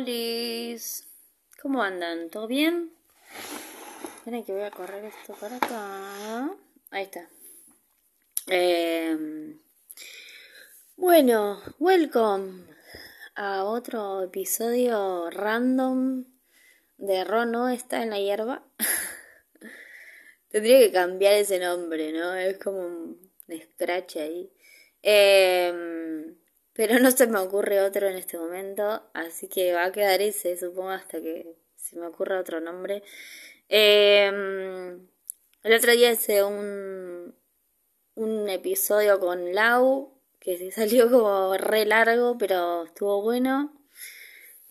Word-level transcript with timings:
Olis, 0.00 1.06
¿cómo 1.60 1.82
andan? 1.82 2.30
¿Todo 2.30 2.46
bien? 2.46 2.90
Esperen 4.16 4.42
que 4.44 4.52
voy 4.52 4.62
a 4.62 4.70
correr 4.70 5.04
esto 5.04 5.34
para 5.34 5.56
acá. 5.56 6.50
Ahí 6.90 7.02
está. 7.02 7.28
Eh, 8.46 9.58
bueno, 10.96 11.60
welcome 11.78 12.64
a 13.34 13.64
otro 13.64 14.22
episodio 14.22 15.28
random 15.28 16.24
de 16.96 17.24
Rono 17.24 17.68
está 17.68 18.02
en 18.02 18.08
la 18.08 18.20
hierba. 18.20 18.62
Tendría 20.48 20.78
que 20.78 20.92
cambiar 20.92 21.34
ese 21.34 21.58
nombre, 21.58 22.10
¿no? 22.14 22.34
Es 22.36 22.56
como 22.56 22.78
un 22.78 23.30
scratch 23.50 24.16
ahí. 24.16 24.50
Eh, 25.02 25.99
pero 26.72 26.98
no 26.98 27.10
se 27.10 27.26
me 27.26 27.38
ocurre 27.38 27.80
otro 27.80 28.08
en 28.08 28.16
este 28.16 28.38
momento, 28.38 29.02
así 29.14 29.48
que 29.48 29.72
va 29.72 29.84
a 29.86 29.92
quedar 29.92 30.22
ese, 30.22 30.56
supongo, 30.56 30.90
hasta 30.90 31.20
que 31.20 31.54
se 31.76 31.96
me 31.98 32.06
ocurra 32.06 32.40
otro 32.40 32.60
nombre. 32.60 33.02
Em, 33.68 35.06
el 35.62 35.74
otro 35.74 35.92
día 35.92 36.12
hice 36.12 36.42
un, 36.42 37.34
un 38.14 38.48
episodio 38.48 39.20
con 39.20 39.54
Lau, 39.54 40.12
que 40.40 40.58
se 40.58 40.70
salió 40.72 41.10
como 41.10 41.56
re 41.56 41.84
largo, 41.86 42.38
pero 42.38 42.84
estuvo 42.84 43.22
bueno. 43.22 43.76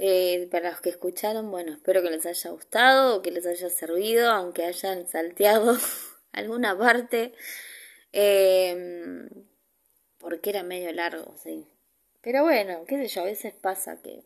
Eh, 0.02 0.48
para 0.50 0.72
los 0.72 0.80
que 0.80 0.90
escucharon, 0.90 1.52
bueno, 1.52 1.74
espero 1.74 2.02
que 2.02 2.10
les 2.10 2.26
haya 2.26 2.52
gustado, 2.52 3.22
que 3.22 3.32
les 3.32 3.46
haya 3.46 3.70
servido, 3.70 4.32
aunque 4.32 4.64
hayan 4.64 5.06
salteado 5.08 5.78
alguna 6.32 6.78
parte, 6.78 7.34
em, 8.14 9.30
porque 10.18 10.52
era 10.52 10.64
medio 10.64 10.92
largo, 10.94 11.36
sí. 11.44 11.68
Pero 12.22 12.44
bueno, 12.44 12.86
qué 12.88 12.98
sé 12.98 13.08
yo, 13.08 13.22
a 13.22 13.26
veces 13.26 13.54
pasa 13.54 14.02
que, 14.02 14.24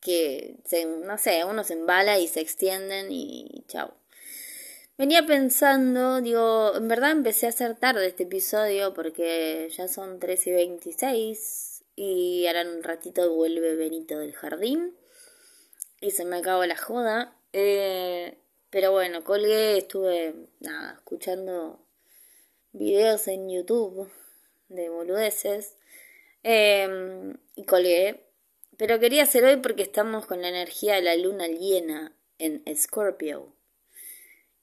que 0.00 0.56
se, 0.64 0.84
no 0.86 1.18
sé, 1.18 1.44
uno 1.44 1.64
se 1.64 1.74
embala 1.74 2.18
y 2.18 2.28
se 2.28 2.40
extienden 2.40 3.10
y 3.10 3.64
chao. 3.68 3.94
Venía 4.96 5.26
pensando, 5.26 6.20
digo, 6.20 6.76
en 6.76 6.86
verdad 6.86 7.10
empecé 7.10 7.46
a 7.46 7.48
hacer 7.48 7.74
tarde 7.74 8.06
este 8.06 8.22
episodio 8.22 8.94
porque 8.94 9.68
ya 9.76 9.88
son 9.88 10.20
3 10.20 10.46
y 10.46 10.52
26 10.52 11.84
y 11.96 12.46
ahora 12.46 12.60
en 12.60 12.68
un 12.68 12.82
ratito 12.84 13.34
vuelve 13.34 13.74
Benito 13.74 14.20
del 14.20 14.34
jardín 14.34 14.96
y 16.00 16.12
se 16.12 16.24
me 16.24 16.36
acabó 16.36 16.64
la 16.64 16.76
joda. 16.76 17.36
Eh, 17.52 18.38
pero 18.70 18.92
bueno, 18.92 19.24
colgué, 19.24 19.78
estuve 19.78 20.48
nada, 20.60 20.94
escuchando 20.94 21.84
videos 22.70 23.26
en 23.26 23.50
YouTube 23.50 24.08
de 24.68 24.90
boludeces 24.90 25.74
Em, 26.44 27.36
y 27.56 27.64
colgué. 27.64 28.28
Pero 28.76 29.00
quería 29.00 29.24
hacer 29.24 29.44
hoy 29.44 29.56
porque 29.56 29.82
estamos 29.82 30.26
con 30.26 30.40
la 30.42 30.48
energía 30.48 30.94
de 30.94 31.02
la 31.02 31.16
luna 31.16 31.48
llena 31.48 32.16
en 32.38 32.62
Scorpio. 32.76 33.54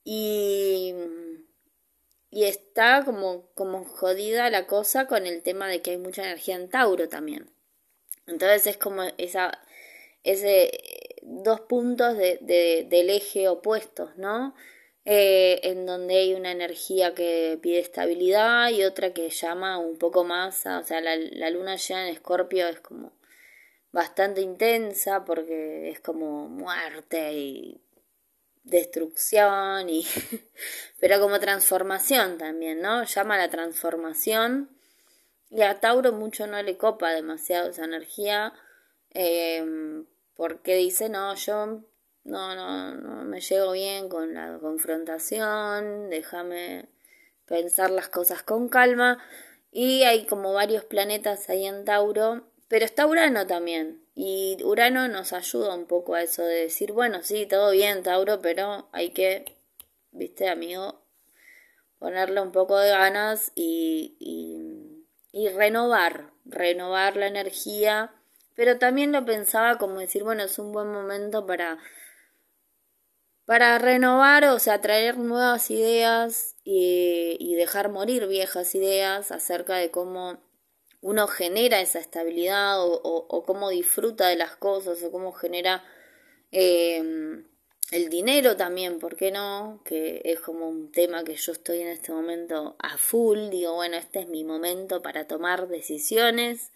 Y, 0.03 0.93
y 2.29 2.45
está 2.45 3.03
como, 3.05 3.51
como 3.53 3.85
jodida 3.85 4.49
la 4.49 4.65
cosa 4.67 5.07
con 5.07 5.25
el 5.27 5.43
tema 5.43 5.67
de 5.67 5.81
que 5.81 5.91
hay 5.91 5.97
mucha 5.97 6.23
energía 6.23 6.55
en 6.55 6.69
Tauro 6.69 7.07
también. 7.09 7.51
Entonces 8.25 8.67
es 8.67 8.77
como 8.77 9.03
esa, 9.17 9.51
ese 10.23 10.71
dos 11.21 11.61
puntos 11.61 12.17
de, 12.17 12.39
de, 12.41 12.87
del 12.89 13.09
eje 13.09 13.47
opuestos, 13.47 14.15
¿no? 14.17 14.55
Eh, 15.03 15.59
en 15.63 15.87
donde 15.87 16.15
hay 16.15 16.35
una 16.35 16.51
energía 16.51 17.15
que 17.15 17.57
pide 17.59 17.79
estabilidad 17.79 18.69
y 18.69 18.83
otra 18.83 19.13
que 19.13 19.31
llama 19.31 19.79
un 19.79 19.97
poco 19.97 20.23
más, 20.23 20.65
o 20.67 20.83
sea, 20.83 21.01
la, 21.01 21.15
la 21.15 21.49
luna 21.49 21.75
llena 21.75 22.07
en 22.07 22.13
Escorpio 22.13 22.67
es 22.67 22.79
como 22.81 23.11
bastante 23.91 24.41
intensa 24.41 25.25
porque 25.25 25.89
es 25.89 25.99
como 26.01 26.47
muerte 26.47 27.33
y 27.33 27.81
destrucción 28.63 29.89
y 29.89 30.05
pero 30.99 31.19
como 31.19 31.39
transformación 31.39 32.37
también, 32.37 32.81
¿no? 32.81 33.03
Llama 33.03 33.35
a 33.35 33.39
la 33.39 33.49
transformación 33.49 34.69
y 35.49 35.61
a 35.63 35.79
Tauro 35.79 36.11
mucho 36.13 36.47
no 36.47 36.61
le 36.61 36.77
copa 36.77 37.11
demasiado 37.11 37.69
esa 37.71 37.85
energía 37.85 38.53
eh, 39.13 40.03
porque 40.35 40.75
dice, 40.75 41.09
no, 41.09 41.35
yo 41.35 41.83
no, 42.23 42.55
no, 42.55 42.93
no 42.95 43.23
me 43.23 43.41
llego 43.41 43.71
bien 43.71 44.09
con 44.09 44.33
la 44.33 44.57
confrontación, 44.59 46.09
déjame 46.09 46.87
pensar 47.45 47.89
las 47.89 48.09
cosas 48.09 48.43
con 48.43 48.69
calma. 48.69 49.23
Y 49.71 50.03
hay 50.03 50.25
como 50.25 50.53
varios 50.53 50.83
planetas 50.83 51.49
ahí 51.49 51.65
en 51.65 51.85
Tauro, 51.85 52.43
pero 52.67 52.85
está 52.85 53.07
Urano 53.07 53.47
también. 53.47 54.01
Y 54.15 54.57
Urano 54.63 55.07
nos 55.07 55.33
ayuda 55.33 55.75
un 55.75 55.85
poco 55.85 56.15
a 56.15 56.23
eso 56.23 56.43
de 56.43 56.55
decir, 56.55 56.91
bueno, 56.91 57.23
sí, 57.23 57.45
todo 57.45 57.71
bien, 57.71 58.03
Tauro, 58.03 58.41
pero 58.41 58.89
hay 58.91 59.11
que, 59.11 59.45
viste, 60.11 60.49
amigo, 60.49 61.01
ponerle 61.99 62.41
un 62.41 62.51
poco 62.51 62.77
de 62.77 62.89
ganas 62.89 63.51
y, 63.55 64.15
y, 64.19 65.05
y 65.31 65.49
renovar, 65.49 66.31
renovar 66.45 67.15
la 67.15 67.27
energía. 67.27 68.13
Pero 68.55 68.77
también 68.77 69.11
lo 69.11 69.25
pensaba 69.25 69.77
como 69.77 69.99
decir, 69.99 70.23
bueno, 70.23 70.43
es 70.43 70.59
un 70.59 70.73
buen 70.73 70.91
momento 70.91 71.45
para 71.45 71.79
para 73.51 73.77
renovar, 73.79 74.45
o 74.45 74.59
sea, 74.59 74.79
traer 74.79 75.17
nuevas 75.17 75.69
ideas 75.71 76.55
y, 76.63 77.53
dejar 77.57 77.89
morir 77.89 78.27
viejas 78.27 78.73
ideas 78.75 79.29
acerca 79.33 79.75
de 79.75 79.91
cómo 79.91 80.39
uno 81.01 81.27
genera 81.27 81.81
esa 81.81 81.99
estabilidad 81.99 82.77
o, 82.79 83.43
cómo 83.45 83.69
disfruta 83.69 84.29
de 84.29 84.37
las 84.37 84.55
cosas 84.55 85.03
o 85.03 85.11
cómo 85.11 85.33
genera 85.33 85.83
em, 86.51 87.45
el 87.91 88.07
dinero 88.07 88.55
también, 88.55 88.99
¿por 88.99 89.17
qué 89.17 89.31
no? 89.31 89.81
Que 89.83 90.21
es 90.23 90.39
como 90.39 90.69
un 90.69 90.89
tema 90.93 91.25
que 91.25 91.35
yo 91.35 91.51
estoy 91.51 91.81
en 91.81 91.89
este 91.89 92.13
momento 92.13 92.77
a 92.79 92.97
full, 92.97 93.49
digo, 93.49 93.73
bueno, 93.73 93.97
este 93.97 94.21
es 94.21 94.29
mi 94.29 94.45
momento 94.45 95.01
para 95.01 95.27
tomar 95.27 95.67
decisiones 95.67 96.71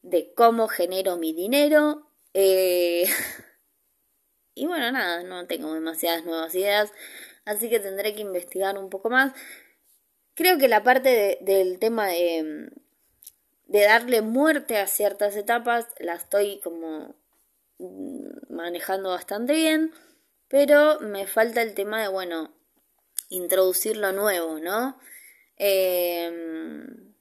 de 0.00 0.32
cómo 0.32 0.66
genero 0.66 1.18
mi 1.18 1.34
dinero. 1.34 2.08
Eh, 2.32 3.04
Y 4.54 4.66
bueno, 4.66 4.90
nada, 4.92 5.22
no 5.22 5.46
tengo 5.46 5.74
demasiadas 5.74 6.24
nuevas 6.24 6.54
ideas, 6.54 6.92
así 7.44 7.68
que 7.68 7.80
tendré 7.80 8.14
que 8.14 8.20
investigar 8.20 8.78
un 8.78 8.88
poco 8.88 9.10
más. 9.10 9.32
Creo 10.34 10.58
que 10.58 10.68
la 10.68 10.82
parte 10.82 11.38
del 11.40 11.78
tema 11.78 12.08
de, 12.08 12.70
de 13.66 13.82
darle 13.82 14.22
muerte 14.22 14.78
a 14.78 14.86
ciertas 14.86 15.36
etapas 15.36 15.88
la 15.98 16.14
estoy 16.14 16.60
como 16.60 17.16
mm, 17.78 18.52
manejando 18.54 19.10
bastante 19.10 19.54
bien, 19.54 19.92
pero 20.48 21.00
me 21.00 21.26
falta 21.26 21.62
el 21.62 21.74
tema 21.74 22.00
de, 22.00 22.08
bueno, 22.08 22.54
introducir 23.28 23.96
lo 23.96 24.12
nuevo, 24.12 24.60
¿no? 24.60 24.98
Eh, 25.56 27.13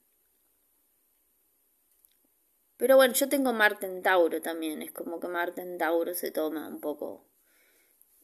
pero 2.83 2.97
bueno, 2.97 3.13
yo 3.13 3.29
tengo 3.29 3.53
Marte 3.53 3.87
Tauro 4.01 4.41
también, 4.41 4.81
es 4.81 4.91
como 4.91 5.21
que 5.21 5.29
Marte 5.29 5.63
Tauro 5.77 6.13
se 6.13 6.31
toma 6.31 6.67
un 6.67 6.81
poco... 6.81 7.23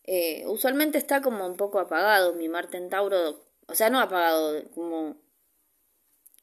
Eh, 0.04 0.44
usualmente 0.48 0.98
está 0.98 1.22
como 1.22 1.48
un 1.48 1.56
poco 1.56 1.80
apagado 1.80 2.34
mi 2.34 2.50
Marte 2.50 2.78
Tauro, 2.90 3.42
o 3.68 3.74
sea, 3.74 3.90
no 3.90 4.02
apagado, 4.02 4.70
como 4.72 5.16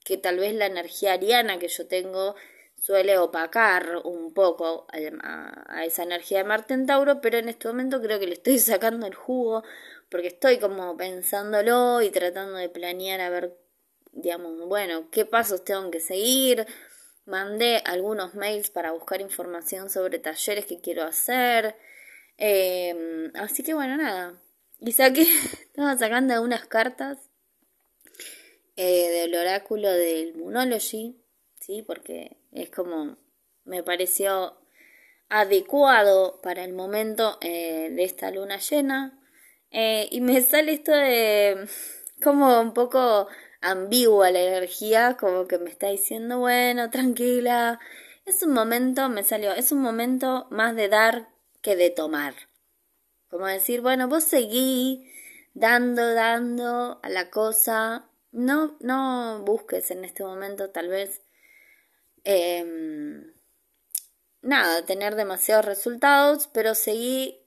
que 0.03 0.17
tal 0.17 0.39
vez 0.39 0.55
la 0.55 0.65
energía 0.65 1.13
ariana 1.13 1.59
que 1.59 1.69
yo 1.69 1.87
tengo 1.89 2.37
suele 2.83 3.19
opacar 3.19 3.99
un 4.05 4.33
poco 4.33 4.87
a, 4.89 5.85
esa 5.85 6.03
energía 6.05 6.39
de 6.39 6.45
Marte 6.45 6.75
Tauro, 6.87 7.21
pero 7.21 7.37
en 7.37 7.51
este 7.51 7.69
momento 7.69 8.01
creo 8.01 8.19
que 8.19 8.29
le 8.29 8.33
estoy 8.33 8.59
sacando 8.61 9.07
el 9.07 9.15
jugo, 9.15 9.63
porque 10.09 10.29
estoy 10.29 10.59
como 10.59 10.97
pensándolo 10.97 12.01
y 12.01 12.09
tratando 12.09 12.57
de 12.57 12.71
planear 12.71 13.21
a 13.21 13.29
ver, 13.29 13.59
digamos, 14.13 14.59
bueno, 14.67 15.11
qué 15.11 15.27
pasos 15.27 15.65
tengo 15.65 15.91
que 15.91 16.01
seguir, 16.01 16.67
Mandé 17.27 17.83
algunos 17.85 18.35
mails 18.35 18.71
para 18.71 18.93
buscar 18.93 19.21
información 19.21 19.91
sobre 19.91 20.21
talleres 20.21 20.65
que 20.65 20.81
quiero 20.81 21.03
hacer. 21.03 21.77
Em, 22.39 23.33
así 23.35 23.63
que 23.65 23.75
bueno, 23.75 23.97
nada. 23.97 24.41
Y 24.81 24.93
saqué, 24.93 25.23
estaba 25.53 25.99
sacando 25.99 26.35
algunas 26.35 26.67
cartas 26.67 27.19
eh, 28.77 29.09
del 29.09 29.35
oráculo 29.35 29.91
del 29.91 30.37
Moonology, 30.37 31.21
¿sí? 31.61 31.83
Porque 31.85 32.37
es 32.53 32.71
como 32.71 33.17
me 33.65 33.83
pareció 33.83 34.57
adecuado 35.29 36.41
para 36.41 36.63
el 36.63 36.73
momento 36.73 37.39
eh, 37.41 37.91
de 37.91 38.05
esta 38.05 38.31
luna 38.31 38.59
llena. 38.59 39.21
Eh, 39.73 40.09
y 40.13 40.21
me 40.21 40.41
sale 40.43 40.73
esto 40.73 40.93
de 40.93 41.67
como 42.23 42.61
un 42.61 42.73
poco 42.73 43.27
ambigua 43.71 44.31
la 44.31 44.41
energía, 44.41 45.17
como 45.19 45.47
que 45.47 45.59
me 45.59 45.71
está 45.71 45.89
diciendo, 45.89 46.39
bueno, 46.39 46.91
tranquila, 46.91 47.81
es 48.25 48.43
un 48.43 48.53
momento, 48.53 49.09
me 49.09 49.23
salió, 49.23 49.53
es 49.53 49.73
un 49.73 49.81
momento 49.81 50.47
más 50.51 50.75
de 50.77 50.89
dar 50.89 51.29
que 51.63 51.77
de 51.77 51.91
tomar. 51.91 52.35
Como 53.29 53.47
decir, 53.47 53.81
bueno, 53.81 54.09
vos 54.09 54.25
seguí 54.25 55.11
dando, 55.55 56.15
dando 56.15 57.01
a 57.03 57.09
la 57.09 57.31
cosa, 57.31 58.11
no, 58.33 58.77
no 58.81 59.43
busques 59.45 59.91
en 59.91 60.05
este 60.05 60.23
momento 60.23 60.71
tal 60.71 60.89
vez, 60.89 61.23
eh, 62.25 62.65
nada, 64.43 64.85
tener 64.85 65.15
demasiados 65.17 65.65
resultados, 65.65 66.49
pero 66.53 66.75
seguí 66.75 67.47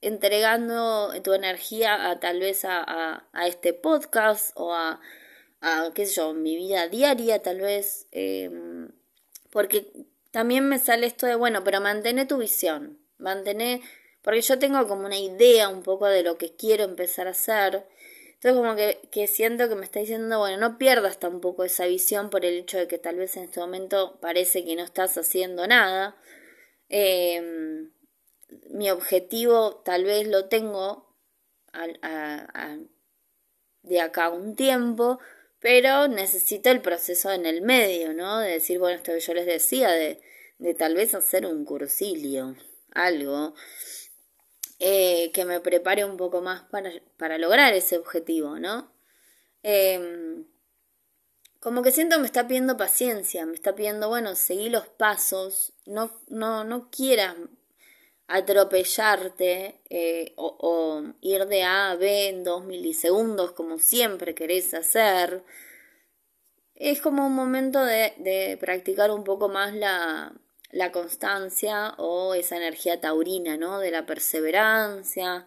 entregando 0.00 1.12
tu 1.22 1.34
energía 1.34 2.10
a 2.10 2.20
tal 2.20 2.40
vez 2.40 2.64
a, 2.64 3.28
a, 3.32 3.46
este 3.46 3.74
podcast 3.74 4.52
o 4.54 4.74
a, 4.74 5.00
a, 5.60 5.90
qué 5.94 6.06
sé 6.06 6.14
yo, 6.14 6.32
mi 6.32 6.56
vida 6.56 6.88
diaria 6.88 7.42
tal 7.42 7.60
vez, 7.60 8.06
em, 8.12 8.90
porque 9.50 9.92
también 10.30 10.68
me 10.68 10.78
sale 10.78 11.06
esto 11.06 11.26
de, 11.26 11.34
bueno, 11.34 11.64
pero 11.64 11.80
mantén 11.80 12.26
tu 12.28 12.38
visión, 12.38 12.98
mantén, 13.18 13.82
porque 14.22 14.40
yo 14.42 14.58
tengo 14.58 14.86
como 14.86 15.06
una 15.06 15.18
idea 15.18 15.68
un 15.68 15.82
poco 15.82 16.06
de 16.06 16.22
lo 16.22 16.38
que 16.38 16.54
quiero 16.56 16.84
empezar 16.84 17.26
a 17.26 17.30
hacer, 17.30 17.86
entonces 18.42 18.58
como 18.58 18.74
que, 18.74 19.26
siento 19.26 19.68
que 19.68 19.74
me 19.74 19.84
está 19.84 20.00
diciendo, 20.00 20.38
bueno, 20.38 20.56
no 20.56 20.78
pierdas 20.78 21.18
tampoco 21.18 21.62
esa 21.62 21.84
visión 21.84 22.30
por 22.30 22.46
el 22.46 22.54
hecho 22.60 22.78
de 22.78 22.88
que 22.88 22.96
tal 22.96 23.16
vez 23.16 23.36
en 23.36 23.44
este 23.44 23.60
momento 23.60 24.18
parece 24.22 24.64
que 24.64 24.76
no 24.76 24.82
estás 24.82 25.18
haciendo 25.18 25.66
nada. 25.66 26.16
Em, 26.88 27.92
mi 28.70 28.90
objetivo 28.90 29.82
tal 29.84 30.04
vez 30.04 30.26
lo 30.26 30.48
tengo 30.48 31.14
de 33.82 34.00
acá 34.00 34.24
a 34.24 34.30
un 34.30 34.56
tiempo, 34.56 35.20
pero 35.60 36.08
necesito 36.08 36.70
el 36.70 36.80
proceso 36.80 37.30
en 37.30 37.46
el 37.46 37.62
medio, 37.62 38.12
¿no? 38.14 38.40
De 38.40 38.52
decir, 38.52 38.78
bueno, 38.78 38.96
esto 38.96 39.12
que 39.12 39.20
yo 39.20 39.34
les 39.34 39.46
decía, 39.46 39.90
de, 39.90 40.20
de 40.58 40.74
tal 40.74 40.94
vez 40.94 41.14
hacer 41.14 41.46
un 41.46 41.64
cursilio, 41.64 42.56
algo 42.92 43.54
eh, 44.78 45.30
que 45.32 45.44
me 45.44 45.60
prepare 45.60 46.04
un 46.04 46.16
poco 46.16 46.40
más 46.40 46.62
para, 46.70 46.90
para 47.18 47.38
lograr 47.38 47.74
ese 47.74 47.98
objetivo, 47.98 48.58
¿no? 48.58 48.90
Em, 49.62 50.46
como 51.60 51.82
que 51.82 51.92
siento 51.92 52.18
me 52.18 52.24
está 52.26 52.48
pidiendo 52.48 52.78
paciencia, 52.78 53.44
me 53.44 53.54
está 53.54 53.74
pidiendo, 53.74 54.08
bueno, 54.08 54.34
seguir 54.34 54.72
los 54.72 54.88
pasos, 54.88 55.74
no, 55.84 56.18
no, 56.28 56.64
no 56.64 56.90
quieras 56.90 57.36
atropellarte 58.30 59.80
eh, 59.90 60.32
o, 60.36 61.02
ir 61.20 61.46
de 61.46 61.62
A 61.64 61.90
a 61.90 61.96
B 61.96 62.28
en 62.28 62.44
dos 62.44 62.64
milisegundos 62.64 63.52
como 63.52 63.78
siempre 63.78 64.34
querés 64.34 64.72
hacer. 64.72 65.42
Es 66.74 67.00
como 67.00 67.26
un 67.26 67.34
momento 67.34 67.84
de, 67.84 68.14
de 68.18 68.56
practicar 68.58 69.10
un 69.10 69.24
poco 69.24 69.48
más 69.48 69.74
la, 69.74 70.32
la 70.70 70.92
constancia 70.92 71.94
o 71.98 72.34
esa 72.34 72.56
energía 72.56 73.00
taurina, 73.00 73.56
¿no? 73.56 73.80
De 73.80 73.90
la 73.90 74.06
perseverancia, 74.06 75.46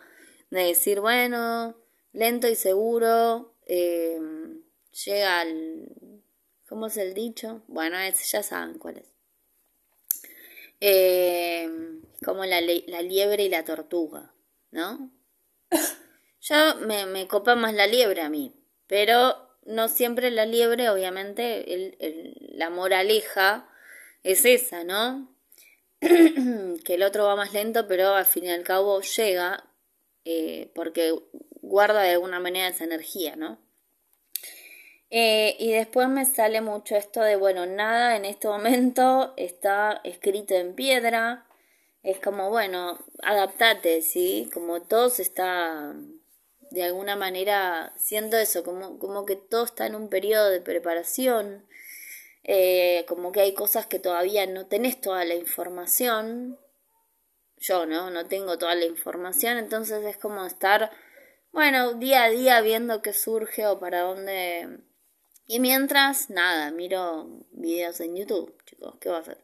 de 0.50 0.64
decir, 0.66 1.00
bueno, 1.00 1.76
lento 2.12 2.48
y 2.48 2.56
seguro, 2.56 3.56
eh, 3.66 4.20
llega 5.06 5.40
al... 5.40 6.22
¿Cómo 6.68 6.88
es 6.88 6.98
el 6.98 7.14
dicho? 7.14 7.62
Bueno, 7.68 7.98
ya 8.10 8.44
saben 8.44 8.78
cuál 8.80 8.98
es. 8.98 9.13
Eh, 10.86 12.02
como 12.26 12.44
la, 12.44 12.60
liebre 12.60 13.44
y 13.44 13.48
la 13.50 13.64
tortuga, 13.64 14.34
¿no? 14.72 15.12
Ya 16.42 16.76
me, 16.76 17.26
copa 17.26 17.56
más 17.56 17.74
la 17.74 17.88
liebre 17.88 18.20
a 18.22 18.28
mí, 18.28 18.54
pero 18.86 19.50
no 19.66 19.88
siempre 19.88 20.30
la 20.30 20.46
liebre, 20.46 20.90
obviamente, 20.90 21.96
la 22.58 22.70
moraleja 22.70 23.70
es 24.24 24.44
esa, 24.44 24.84
¿no? 24.84 25.34
que 26.02 26.96
el 26.96 27.04
otro 27.04 27.28
va 27.28 27.38
más 27.38 27.54
lento, 27.54 27.88
pero 27.88 28.16
al 28.16 28.26
fin 28.26 28.44
y 28.44 28.52
al 28.52 28.64
cabo 28.64 29.00
llega 29.00 29.64
eh, 30.26 30.70
porque 30.76 31.18
guarda 31.62 32.02
de 32.02 32.12
alguna 32.12 32.42
manera 32.42 32.68
esa 32.68 32.84
energía, 32.84 33.38
¿no? 33.38 33.58
Eh, 35.16 35.56
y 35.60 35.72
después 35.72 36.10
me 36.10 36.26
sale 36.26 36.62
mucho 36.62 36.96
esto 36.96 37.22
de, 37.22 37.36
bueno, 37.36 37.68
nada 37.68 38.16
en 38.18 38.26
este 38.26 38.48
momento 38.48 39.36
está 39.38 40.02
escrito 40.04 40.56
en 40.56 40.74
piedra. 40.74 41.46
Es 42.02 42.20
como, 42.20 42.50
bueno, 42.50 42.98
adaptate, 43.22 44.02
¿sí? 44.02 44.50
Como 44.52 44.82
todo 44.82 45.12
se 45.12 45.22
está, 45.22 45.94
de 46.72 46.84
alguna 46.84 47.16
manera, 47.16 47.94
siendo 47.96 48.38
eso, 48.38 48.64
como, 48.64 48.98
como 48.98 49.24
que 49.28 49.36
todo 49.36 49.66
está 49.66 49.86
en 49.86 49.94
un 49.94 50.10
periodo 50.10 50.50
de 50.50 50.62
preparación. 50.62 51.64
Eh, 52.44 53.06
como 53.08 53.32
que 53.32 53.42
hay 53.42 53.54
cosas 53.54 53.86
que 53.86 54.00
todavía 54.00 54.48
no 54.48 54.66
tenés 54.66 55.00
toda 55.00 55.26
la 55.26 55.36
información. 55.36 56.58
Yo, 57.58 57.86
¿no? 57.86 58.10
No 58.10 58.26
tengo 58.26 58.58
toda 58.58 58.74
la 58.74 58.86
información, 58.86 59.60
entonces 59.60 60.04
es 60.06 60.18
como 60.18 60.44
estar, 60.44 60.90
bueno, 61.52 61.94
día 61.94 62.24
a 62.24 62.32
día 62.32 62.62
viendo 62.62 63.04
qué 63.04 63.14
surge 63.14 63.68
o 63.68 63.80
para 63.80 64.02
dónde... 64.02 64.80
Y 65.46 65.60
mientras, 65.60 66.30
nada, 66.30 66.72
miro 66.72 67.28
videos 67.52 68.00
en 68.00 68.16
YouTube, 68.16 68.56
chicos, 68.66 68.96
¿qué 69.00 69.10
va 69.10 69.18
a 69.18 69.22
hacer? 69.22 69.44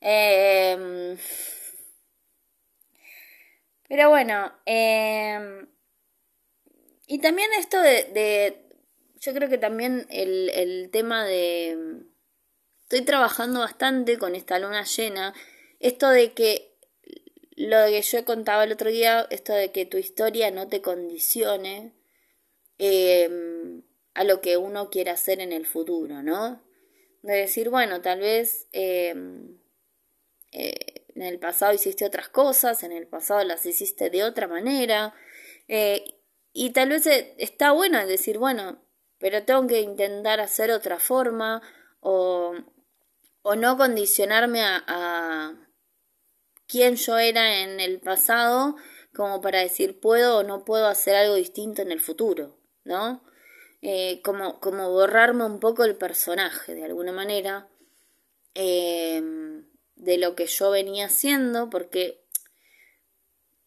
Em, 0.00 1.16
pero 3.88 4.08
bueno, 4.10 4.52
eh... 4.66 5.66
y 7.06 7.18
también 7.20 7.50
esto 7.58 7.80
de, 7.80 8.62
yo 9.20 9.34
creo 9.34 9.48
que 9.48 9.58
también 9.58 10.06
el, 10.10 10.50
el 10.50 10.90
tema 10.90 11.24
de 11.24 12.06
estoy 12.82 13.02
trabajando 13.02 13.60
bastante 13.60 14.16
con 14.16 14.36
esta 14.36 14.58
luna 14.60 14.84
llena. 14.84 15.34
Esto 15.80 16.08
de 16.08 16.32
que 16.32 16.76
lo 17.56 17.84
que 17.86 18.00
yo 18.02 18.24
contaba 18.24 18.64
el 18.64 18.72
otro 18.72 18.90
día, 18.90 19.26
esto 19.30 19.52
de 19.52 19.72
que 19.72 19.86
tu 19.86 19.96
historia 19.96 20.50
no 20.50 20.68
te 20.68 20.82
condicione 20.82 21.92
em, 22.78 23.82
a 24.16 24.24
lo 24.24 24.40
que 24.40 24.56
uno 24.56 24.90
quiere 24.90 25.10
hacer 25.10 25.40
en 25.40 25.52
el 25.52 25.66
futuro, 25.66 26.22
¿no? 26.22 26.62
De 27.22 27.34
decir, 27.34 27.70
bueno, 27.70 28.00
tal 28.00 28.20
vez 28.20 28.68
em, 28.72 29.58
eh, 30.52 31.06
en 31.14 31.22
el 31.22 31.38
pasado 31.38 31.74
hiciste 31.74 32.04
otras 32.04 32.28
cosas, 32.28 32.82
en 32.82 32.92
el 32.92 33.06
pasado 33.06 33.44
las 33.44 33.66
hiciste 33.66 34.10
de 34.10 34.24
otra 34.24 34.48
manera, 34.48 35.14
eh, 35.68 36.04
y 36.52 36.70
tal 36.70 36.90
vez 36.90 37.06
eh, 37.06 37.34
está 37.38 37.72
bueno 37.72 38.04
decir, 38.06 38.38
bueno, 38.38 38.82
pero 39.18 39.44
tengo 39.44 39.66
que 39.66 39.80
intentar 39.80 40.40
hacer 40.40 40.70
otra 40.70 40.98
forma, 40.98 41.62
o 42.00 42.54
o 43.48 43.54
no 43.54 43.76
condicionarme 43.76 44.60
a, 44.60 44.82
a 44.88 45.54
quién 46.66 46.96
yo 46.96 47.16
era 47.16 47.60
en 47.60 47.78
el 47.78 48.00
pasado 48.00 48.74
como 49.14 49.40
para 49.40 49.60
decir 49.60 50.00
puedo 50.00 50.38
o 50.38 50.42
no 50.42 50.64
puedo 50.64 50.88
hacer 50.88 51.14
algo 51.14 51.36
distinto 51.36 51.80
en 51.80 51.92
el 51.92 52.00
futuro, 52.00 52.58
¿no? 52.82 53.22
Eh, 53.88 54.20
como, 54.24 54.58
como 54.58 54.90
borrarme 54.90 55.44
un 55.44 55.60
poco 55.60 55.84
el 55.84 55.94
personaje 55.94 56.74
de 56.74 56.82
alguna 56.82 57.12
manera 57.12 57.68
eh, 58.56 59.22
de 59.94 60.18
lo 60.18 60.34
que 60.34 60.46
yo 60.46 60.72
venía 60.72 61.06
haciendo, 61.06 61.70
porque 61.70 62.20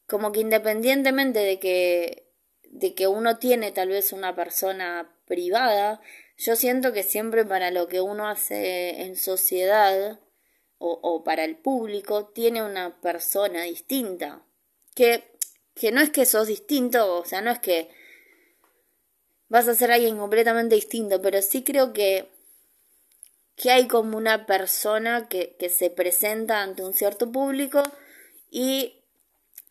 como 0.08 0.34
que 0.34 0.41
independientemente 0.41 1.39
de 1.39 1.58
que, 1.58 2.27
de 2.63 2.94
que 2.96 3.08
uno 3.08 3.38
tiene 3.38 3.72
tal 3.72 3.88
vez 3.88 4.12
una 4.12 4.36
persona 4.36 5.10
privada, 5.25 6.01
yo 6.36 6.58
siento 6.58 6.91
que 6.91 7.03
siempre 7.03 7.46
para 7.46 7.72
lo 7.72 7.88
que 7.88 8.01
uno 8.01 8.27
hace 8.27 9.03
en 9.03 9.15
sociedad 9.15 10.20
o, 10.79 11.00
o 11.01 11.24
para 11.24 11.46
el 11.46 11.55
público 11.55 12.27
tiene 12.27 12.62
una 12.62 13.00
persona 13.00 13.63
distinta. 13.63 14.44
Que, 14.96 15.32
que 15.75 15.94
no 15.94 16.01
es 16.01 16.10
que 16.10 16.25
sos 16.25 16.48
distinto, 16.48 17.20
o 17.20 17.24
sea, 17.24 17.39
no 17.39 17.51
es 17.51 17.60
que 17.60 17.89
vas 19.50 19.68
a 19.68 19.75
ser 19.75 19.91
alguien 19.91 20.18
completamente 20.18 20.75
distinto, 20.75 21.22
pero 21.22 21.41
sí 21.41 21.63
creo 21.63 21.91
que, 21.91 22.29
que 23.56 23.72
hay 23.72 23.88
como 23.88 24.18
una 24.18 24.46
persona 24.46 25.27
que, 25.27 25.56
que 25.60 25.70
se 25.70 25.89
presenta 25.89 26.63
ante 26.63 26.84
un 26.84 26.94
cierto 26.94 27.32
público 27.32 27.84
y 28.50 29.03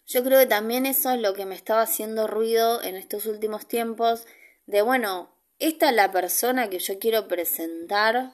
yo 0.07 0.25
creo 0.25 0.41
que 0.41 0.47
también 0.47 0.87
eso 0.87 1.11
es 1.13 1.21
lo 1.21 1.35
que 1.35 1.47
me 1.47 1.55
estaba 1.55 1.83
haciendo 1.83 2.27
ruido 2.27 2.83
en 2.83 2.97
estos 2.97 3.27
últimos 3.27 3.67
tiempos 3.67 4.27
de 4.67 4.83
bueno, 4.83 5.35
esta 5.59 5.91
es 5.91 5.97
la 5.97 6.13
persona 6.13 6.71
que 6.71 6.79
yo 6.79 6.99
quiero 6.99 7.27
presentar, 7.27 8.33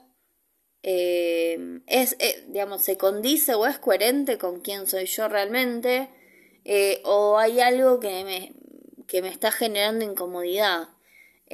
eh, 0.82 1.80
es, 1.86 2.16
eh, 2.18 2.44
digamos, 2.48 2.82
se 2.82 2.98
condice 2.98 3.54
o 3.54 3.66
es 3.66 3.78
coherente 3.78 4.36
con 4.36 4.60
quién 4.60 4.86
soy 4.86 5.06
yo 5.06 5.28
realmente, 5.28 6.10
eh, 6.64 7.00
o 7.04 7.38
hay 7.38 7.60
algo 7.60 7.98
que 8.00 8.24
me, 8.24 8.52
que 9.06 9.22
me 9.22 9.28
está 9.28 9.52
generando 9.52 10.04
incomodidad. 10.04 10.88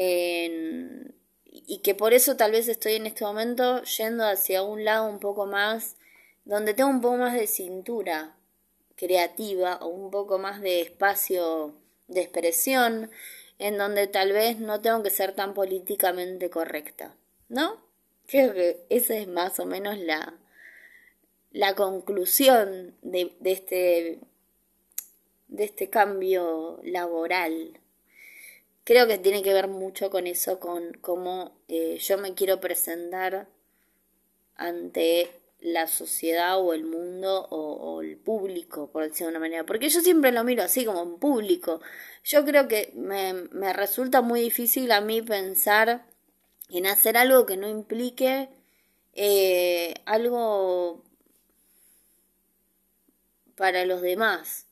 Y 0.03 1.79
que 1.83 1.95
por 1.95 2.15
eso 2.15 2.37
tal 2.37 2.53
vez 2.53 2.69
estoy 2.69 2.95
en 2.95 3.07
este 3.07 3.25
momento 3.25 3.83
yendo 3.83 4.25
hacia 4.25 4.63
un 4.63 4.85
lado 4.85 5.07
un 5.09 5.21
poco 5.21 5.47
más, 5.47 5.97
donde 6.45 6.75
tengo 6.75 6.89
un 6.89 7.01
poco 7.01 7.19
más 7.19 7.35
de 7.35 7.47
cintura 7.47 8.37
creativa 8.97 9.77
o 9.77 9.89
un 9.89 10.11
poco 10.11 10.39
más 10.39 10.61
de 10.61 10.81
espacio 10.81 11.75
de 12.09 12.23
expresión 12.23 13.11
en 13.59 13.79
donde 13.79 14.07
tal 14.07 14.33
vez 14.33 14.59
no 14.59 14.81
tengo 14.81 15.03
que 15.03 15.11
ser 15.11 15.35
tan 15.35 15.55
políticamente 15.55 16.49
correcta, 16.51 17.15
¿no? 17.49 17.79
Creo 18.27 18.55
que 18.55 18.85
esa 18.89 19.17
es 19.17 19.29
más 19.29 19.61
o 19.61 19.67
menos 19.67 19.99
la, 19.99 20.35
la 21.53 21.75
conclusión 21.75 22.95
de, 23.03 23.33
de, 23.41 23.53
este, 23.53 24.21
de 25.49 25.65
este 25.65 25.91
cambio 25.91 26.81
laboral. 26.83 27.79
Creo 28.91 29.07
que 29.07 29.19
tiene 29.19 29.45
que 29.45 29.55
ver 29.55 29.69
mucho 29.69 30.11
con 30.11 30.27
eso, 30.27 30.59
con 30.59 30.95
cómo 30.95 31.53
eh, 31.69 31.99
yo 32.01 32.19
me 32.19 32.35
quiero 32.35 32.61
presentar 32.61 33.47
ante 34.57 35.31
la 35.61 35.87
sociedad 35.87 36.59
o 36.59 36.75
el 36.75 36.83
mundo 36.83 37.47
o, 37.51 38.03
el 38.03 38.17
público, 38.17 38.91
por 38.91 39.05
decirlo 39.05 39.27
de 39.27 39.31
una 39.37 39.47
manera. 39.47 39.65
Porque 39.65 39.89
yo 39.91 40.01
siempre 40.01 40.33
lo 40.33 40.43
miro 40.43 40.65
así 40.65 40.85
como 40.85 41.05
un 41.05 41.21
público. 41.21 41.81
Yo 42.25 42.45
creo 42.45 42.67
que 42.67 42.91
me, 42.97 43.33
me 43.33 43.73
resulta 43.73 44.23
muy 44.23 44.41
difícil 44.41 44.91
a 44.91 45.01
mí 45.01 45.23
pensar 45.23 46.05
en 46.69 46.87
hacer 46.87 47.17
algo 47.17 47.47
que 47.47 47.57
no 47.57 47.69
implique 47.69 48.49
eh, 49.15 49.95
algo 50.05 51.05
para 53.55 53.85
los 53.85 54.03
demás. 54.03 54.67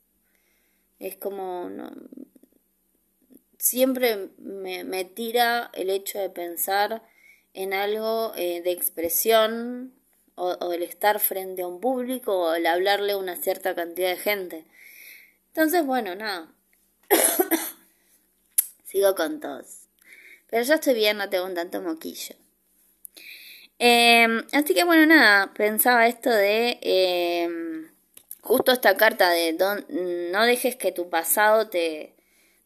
Es 0.99 1.15
como... 1.15 1.71
siempre 3.69 4.31
me, 4.39 4.83
me, 4.85 5.05
tira 5.05 5.71
el 5.75 5.91
hecho 5.91 6.19
de 6.19 6.31
pensar 6.31 7.03
en 7.53 7.75
algo 7.75 8.33
eh, 8.35 8.63
de 8.63 8.73
expresión 8.73 9.93
o, 10.37 10.73
el 10.73 10.83
estar 10.83 11.21
frente 11.21 11.63
a 11.63 11.67
un 11.67 11.79
público 11.79 12.33
o 12.35 12.55
el 12.55 12.65
hablarle 12.67 13.13
a 13.13 13.19
una 13.19 13.37
cierta 13.37 13.75
cantidad 13.75 14.09
de 14.09 14.17
gente. 14.17 14.65
Entonces, 15.49 15.85
bueno, 15.85 16.15
nada. 16.15 16.49
Sigo 18.85 19.15
con 19.15 19.39
todos. 19.41 19.89
Pero 20.49 20.63
ya 20.63 20.77
estoy 20.77 20.95
bien, 20.95 21.19
no 21.19 21.29
tengo 21.29 21.45
un 21.45 21.55
tanto 21.55 21.83
moquillo. 21.83 22.37
Em, 23.79 24.47
así 24.53 24.73
que 24.75 24.85
bueno, 24.85 25.05
nada, 25.05 25.53
pensaba 25.53 26.07
esto 26.07 26.31
de 26.31 26.79
em, 26.81 27.91
justo 28.41 28.73
esta 28.73 28.97
carta 28.97 29.29
de 29.31 29.53
no 30.33 30.45
dejes 30.45 30.75
que 30.77 30.91
tu 30.91 31.11
pasado 31.11 31.69
te, 31.69 32.18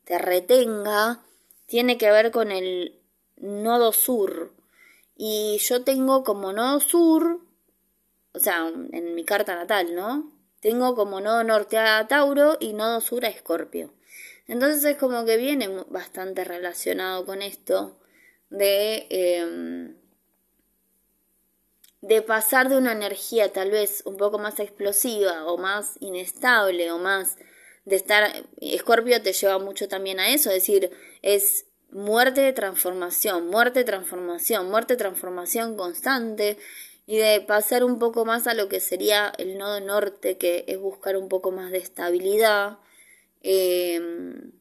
te 0.05 0.19
retenga, 0.19 1.21
tiene 1.67 1.99
que 1.99 2.11
ver 2.11 2.31
con 2.31 2.53
el 2.53 2.99
nodo 3.37 3.93
sur. 3.93 4.53
Y 5.17 5.59
yo 5.59 5.85
tengo 5.85 6.25
como 6.25 6.53
nodo 6.53 6.81
sur 6.81 7.41
o 8.35 8.39
sea, 8.39 8.69
en 8.93 9.15
mi 9.15 9.25
carta 9.25 9.55
natal, 9.55 9.95
¿no? 9.95 10.33
Tengo 10.61 10.95
como 10.95 11.21
nodo 11.21 11.45
norte 11.45 11.79
a 11.79 12.07
Tauro 12.09 12.57
y 12.61 12.73
nodo 12.73 13.01
sur 13.01 13.25
a 13.25 13.29
Escorpio. 13.29 13.93
Entonces 14.47 14.85
es 14.85 14.97
como 14.97 15.25
que 15.25 15.37
viene 15.37 15.69
bastante 15.89 16.45
relacionado 16.45 17.25
con 17.25 17.43
esto 17.43 17.99
de, 18.51 19.07
em, 19.11 19.97
de 22.01 22.23
pasar 22.23 22.69
de 22.69 22.77
una 22.77 22.93
energía 22.93 23.53
tal 23.53 23.71
vez 23.71 24.03
un 24.07 24.17
poco 24.17 24.39
más 24.39 24.59
explosiva 24.61 25.45
o 25.47 25.59
más 25.59 25.97
inestable 26.01 26.91
o 26.91 26.99
más 26.99 27.37
de 27.85 27.97
estar... 27.97 28.45
Escorpio 28.61 29.21
te 29.23 29.33
lleva 29.33 29.59
mucho 29.59 29.89
también 29.89 30.21
a 30.21 30.31
eso, 30.31 30.51
es 30.51 30.57
decir, 30.57 30.91
es 31.23 31.67
muerte 31.91 32.53
transformación, 32.53 33.49
muerte 33.49 33.85
transformación, 33.85 34.71
muerte 34.71 34.97
transformación 34.97 35.77
constante 35.77 36.59
y 37.07 37.19
de 37.19 37.41
pasar 37.41 37.85
un 37.85 37.99
poco 37.99 38.25
más 38.25 38.47
a 38.47 38.55
lo 38.55 38.69
que 38.69 38.81
sería 38.81 39.33
el 39.39 39.59
nodo 39.59 39.81
norte, 39.81 40.39
que 40.39 40.65
es 40.69 40.79
buscar 40.79 41.17
un 41.17 41.29
poco 41.29 41.51
más 41.51 41.71
de 41.71 41.79
estabilidad 41.79 42.79
em, 43.43 44.53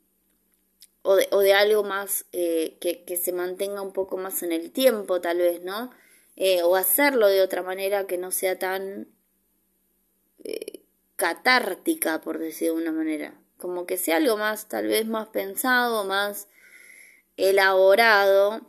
o, 1.03 1.15
de, 1.15 1.27
o, 1.31 1.39
de, 1.39 1.53
algo 1.53 1.83
más 1.83 2.25
eh, 2.31 2.77
que, 2.81 3.03
que, 3.03 3.17
se 3.17 3.31
mantenga 3.31 3.81
un 3.81 3.93
poco 3.93 4.17
más 4.17 4.43
en 4.43 4.51
el 4.51 4.71
tiempo, 4.71 5.21
tal 5.21 5.37
vez, 5.37 5.61
¿no? 5.63 5.91
Eh, 6.35 6.63
o 6.63 6.75
hacerlo 6.75 7.27
de 7.27 7.41
otra 7.41 7.61
manera 7.63 8.07
que 8.07 8.17
no 8.17 8.31
sea 8.31 8.57
tan 8.57 9.07
eh, 10.43 10.70
catártica, 11.21 12.19
por 12.19 12.39
decir 12.39 12.69
de 12.69 12.81
una 12.81 12.91
manera. 12.91 13.35
Como 13.59 13.85
que 13.85 13.97
sea 13.97 14.17
algo 14.17 14.37
más, 14.37 14.67
tal 14.67 14.87
vez 14.87 15.05
más 15.05 15.27
pensado, 15.27 16.03
más 16.03 16.47
elaborado, 17.37 18.61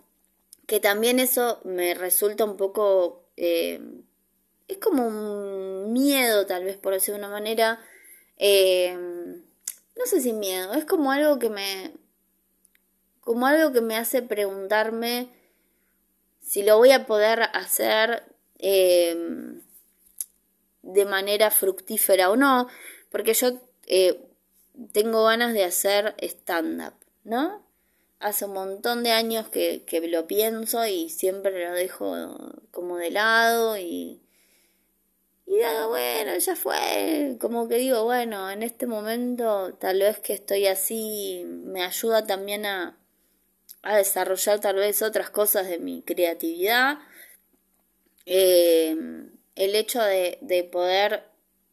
que 0.67 0.79
también 0.79 1.19
eso 1.19 1.63
me 1.65 1.95
resulta 1.95 2.45
un 2.45 2.59
poco 2.59 3.25
eh, 3.39 3.81
es 4.69 4.77
como 4.77 5.07
un 5.07 5.95
miedo, 5.95 6.45
tal 6.45 6.65
vez 6.65 6.77
por 6.77 6.93
decirlo 6.93 7.15
de 7.21 7.25
una 7.25 7.33
manera. 7.33 7.81
Eh, 8.37 8.99
no 9.97 10.05
sé 10.05 10.21
si 10.21 10.35
miedo, 10.35 10.75
es 10.75 10.85
como 10.85 11.11
algo 11.11 11.39
que 11.39 11.49
me. 11.49 11.95
como 13.21 13.47
algo 13.47 13.73
que 13.73 13.81
me 13.81 13.97
hace 13.97 14.21
preguntarme 14.21 15.31
si 16.43 16.63
lo 16.63 16.77
voy 16.77 16.93
a 16.93 17.07
poder 17.07 17.45
hacer 17.55 18.25
eh, 18.59 19.17
de 20.83 21.05
manera 21.05 21.51
fructífera 21.51 22.31
o 22.31 22.37
no, 22.37 22.69
porque 23.11 23.35
yo 23.35 23.53
tengo 24.93 25.25
ganas 25.25 25.55
de 25.55 25.65
hacer 25.65 26.15
stand-up, 26.21 26.95
¿no? 27.25 27.63
hace 28.23 28.45
un 28.45 28.53
montón 28.53 29.03
de 29.03 29.11
años 29.11 29.49
que, 29.49 29.85
que, 29.85 30.01
lo 30.09 30.27
pienso 30.27 30.87
y 30.87 31.11
siempre 31.11 31.65
lo 31.65 31.73
dejo 31.73 32.15
como 32.71 32.97
de 32.97 33.11
lado 33.11 33.77
y, 33.77 34.23
y 35.47 35.57
digo, 35.57 35.89
bueno, 35.89 36.37
ya 36.39 36.57
fue, 36.57 37.37
como 37.41 37.69
que 37.69 37.77
digo, 37.77 38.05
bueno, 38.05 38.51
en 38.51 38.63
este 38.63 38.87
momento 38.87 39.75
tal 39.75 39.99
vez 39.99 40.21
que 40.21 40.35
estoy 40.35 40.67
así 40.67 41.45
me 41.47 41.83
ayuda 41.83 42.25
también 42.25 42.65
a, 42.65 42.97
a 43.83 43.97
desarrollar 43.97 44.61
tal 44.61 44.77
vez 44.77 45.03
otras 45.03 45.31
cosas 45.31 45.69
de 45.69 45.79
mi 45.79 46.03
creatividad. 46.03 46.99
Eh, 48.25 48.72
el 49.65 49.75
hecho 49.77 50.03
de, 50.03 50.39
de 50.41 50.65
poder, 50.65 51.25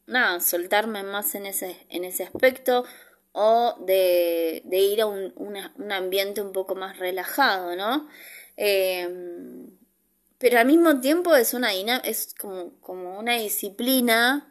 nada, 0.06 0.40
soltarme 0.40 1.02
más 1.02 1.34
en 1.34 1.46
ese, 1.46 1.76
en 1.88 2.04
ese 2.04 2.24
aspecto 2.24 2.84
o 3.32 3.76
de, 3.86 4.62
de 4.64 4.78
ir 4.78 5.00
a 5.00 5.06
un, 5.06 5.32
un, 5.36 5.92
ambiente 5.92 6.40
un 6.40 6.52
poco 6.52 6.74
más 6.74 6.98
relajado, 6.98 7.74
¿no? 7.76 8.08
Em, 8.56 9.70
pero 10.38 10.58
al 10.58 10.66
mismo 10.66 11.00
tiempo 11.00 11.34
es 11.34 11.54
una 11.54 11.72
es 12.04 12.34
como, 12.38 12.78
como 12.80 13.18
una 13.18 13.36
disciplina 13.38 14.46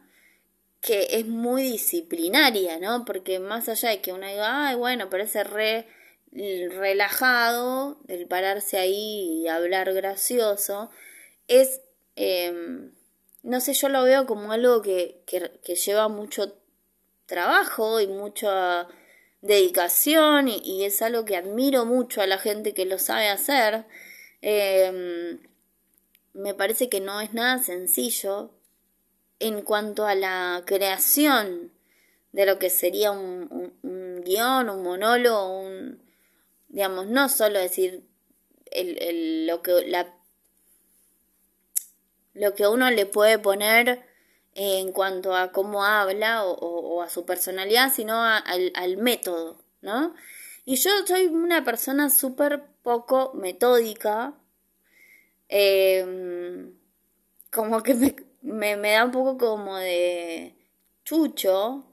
que 0.80 1.08
es 1.10 1.26
muy 1.26 1.62
disciplinaria, 1.62 2.78
¿no? 2.78 3.04
Porque 3.04 3.38
más 3.38 3.68
allá 3.68 3.90
de 3.90 4.00
que 4.00 4.12
uno 4.12 4.26
diga, 4.26 4.68
ay, 4.68 4.76
bueno, 4.76 5.10
parece 5.10 5.44
re 5.44 5.86
relajado 6.32 8.00
el 8.06 8.26
pararse 8.28 8.78
ahí 8.78 9.42
y 9.42 9.48
hablar 9.48 9.92
gracioso, 9.92 10.90
es, 11.48 11.80
em, 12.16 12.92
no 13.42 13.60
sé, 13.60 13.72
yo 13.72 13.88
lo 13.88 14.02
veo 14.04 14.26
como 14.26 14.52
algo 14.52 14.82
que, 14.82 15.22
que, 15.26 15.74
lleva 15.74 16.08
mucho 16.08 16.56
trabajo 17.26 18.00
y 18.00 18.06
mucha 18.06 18.88
dedicación 19.40 20.48
y, 20.48 20.84
es 20.84 21.00
algo 21.02 21.24
que 21.24 21.36
admiro 21.36 21.86
mucho 21.86 22.20
a 22.20 22.26
la 22.26 22.38
gente 22.38 22.74
que 22.74 22.84
lo 22.84 22.98
sabe 22.98 23.28
hacer. 23.28 23.86
Em, 24.42 25.40
me 26.32 26.54
parece 26.54 26.88
que 26.88 27.00
no 27.00 27.20
es 27.20 27.32
nada 27.34 27.62
sencillo 27.62 28.50
en 29.38 29.62
cuanto 29.62 30.06
a 30.06 30.14
la 30.14 30.62
creación 30.66 31.72
de 32.32 32.46
lo 32.46 32.58
que 32.58 32.70
sería 32.70 33.10
un, 33.10 33.74
un, 33.82 34.22
guion, 34.22 34.68
un 34.68 34.82
monólogo, 34.82 35.60
un, 35.60 36.02
digamos, 36.68 37.06
no 37.06 37.28
solo 37.28 37.58
decir 37.58 38.04
el, 38.70 39.02
el, 39.02 39.46
lo 39.46 39.62
que 39.62 39.86
la 39.86 40.19
lo 42.40 42.54
que 42.54 42.66
uno 42.66 42.90
le 42.90 43.04
puede 43.04 43.38
poner 43.38 44.02
en 44.54 44.92
cuanto 44.92 45.36
a 45.36 45.52
cómo 45.52 45.84
habla 45.84 46.44
o, 46.44 47.02
a 47.02 47.10
su 47.10 47.26
personalidad, 47.26 47.92
sino 47.92 48.18
al, 48.22 48.96
método, 48.96 49.62
¿no? 49.82 50.14
Y 50.64 50.76
yo 50.76 50.90
soy 51.06 51.26
una 51.26 51.64
persona 51.64 52.08
súper 52.08 52.62
poco 52.82 53.32
metódica, 53.34 54.32
em, 55.48 56.72
como 57.52 57.82
que 57.82 57.94
me, 58.40 58.76
da 58.92 59.04
un 59.04 59.10
poco 59.10 59.36
como 59.36 59.76
de 59.76 60.56
chucho 61.04 61.84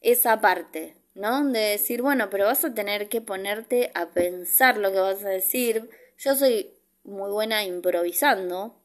esa 0.00 0.40
parte, 0.40 0.96
¿no? 1.14 1.44
De 1.44 1.60
decir, 1.60 2.02
bueno, 2.02 2.28
pero 2.28 2.46
vas 2.46 2.64
a 2.64 2.74
tener 2.74 3.08
que 3.08 3.20
ponerte 3.20 3.92
a 3.94 4.10
pensar 4.10 4.78
lo 4.78 4.90
que 4.90 4.98
vas 4.98 5.24
a 5.24 5.28
decir. 5.28 5.88
Yo 6.18 6.34
soy 6.34 6.74
muy 7.04 7.30
buena 7.30 7.64
improvisando, 7.64 8.81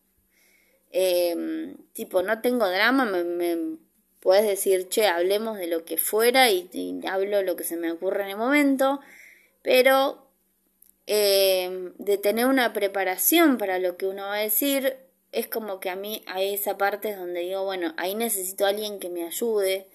eh, 0.91 1.75
tipo, 1.93 2.23
no 2.23 2.41
tengo 2.41 2.67
drama, 2.69 3.05
me, 3.05 3.77
puedes 4.19 4.45
decir, 4.45 4.87
che, 4.89 5.07
hablemos 5.07 5.57
de 5.57 5.67
lo 5.67 5.85
que 5.85 5.97
fuera 5.97 6.49
y, 6.49 6.69
hablo 7.07 7.41
lo 7.43 7.55
que 7.55 7.63
se 7.63 7.77
me 7.77 7.91
ocurre 7.91 8.23
en 8.23 8.29
el 8.29 8.37
momento, 8.37 8.99
pero 9.61 10.27
eh, 11.05 11.91
de 11.97 12.17
tener 12.17 12.45
una 12.45 12.73
preparación 12.73 13.57
para 13.57 13.79
lo 13.79 13.97
que 13.97 14.07
uno 14.07 14.23
va 14.23 14.35
a 14.35 14.41
decir, 14.41 14.97
es 15.31 15.47
como 15.47 15.79
que 15.79 15.89
a 15.89 15.95
mí 15.95 16.23
hay 16.27 16.53
esa 16.53 16.77
parte 16.77 17.15
donde 17.15 17.41
digo, 17.41 17.63
bueno, 17.63 17.93
ahí 17.97 18.15
necesito 18.15 18.65
a 18.65 18.69
alguien 18.69 18.99
que 18.99 19.09
me 19.09 19.23
ayude 19.23 19.87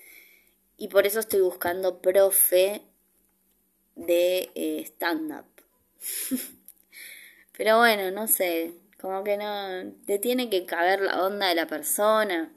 y 0.76 0.88
por 0.88 1.06
eso 1.06 1.20
estoy 1.20 1.40
buscando 1.40 2.00
profe 2.00 2.82
de 3.94 4.50
eh, 4.54 4.82
stand-up. 4.86 5.46
Pero 7.56 7.78
bueno, 7.78 8.10
no 8.10 8.28
sé, 8.28 8.72
como 9.02 9.24
que 9.24 9.36
no, 9.36 9.92
te 10.06 10.18
tiene 10.18 10.48
que 10.48 10.64
caber 10.64 11.00
la 11.02 11.24
onda 11.24 11.48
de 11.48 11.56
la 11.56 11.66
persona. 11.66 12.52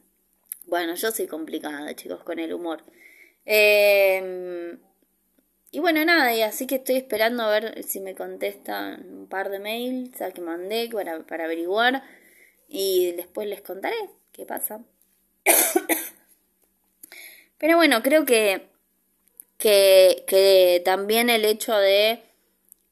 Bueno, 0.67 0.95
yo 0.95 1.11
soy 1.11 1.27
complicada, 1.27 1.95
chicos, 1.95 2.23
con 2.23 2.39
el 2.39 2.53
humor. 2.53 2.83
Em, 3.45 4.79
y 5.71 5.79
bueno, 5.79 6.03
nada, 6.05 6.33
y 6.33 6.41
así 6.41 6.67
que 6.67 6.75
estoy 6.75 6.95
esperando 6.97 7.43
a 7.43 7.49
ver 7.49 7.83
si 7.83 7.99
me 7.99 8.15
contestan 8.15 9.05
un 9.11 9.27
par 9.27 9.49
de 9.49 9.59
mails 9.59 10.11
que 10.33 10.41
mandé 10.41 10.89
para, 10.91 11.19
para 11.23 11.45
averiguar. 11.45 12.03
y 12.67 13.11
después 13.13 13.47
les 13.47 13.61
contaré 13.61 13.95
qué 14.31 14.45
pasa. 14.45 14.81
Pero 17.57 17.77
bueno, 17.77 18.01
creo 18.03 18.25
que, 18.25 18.67
que, 19.57 20.81
también 20.83 21.29
el 21.29 21.45
hecho 21.45 21.75
de 21.77 22.21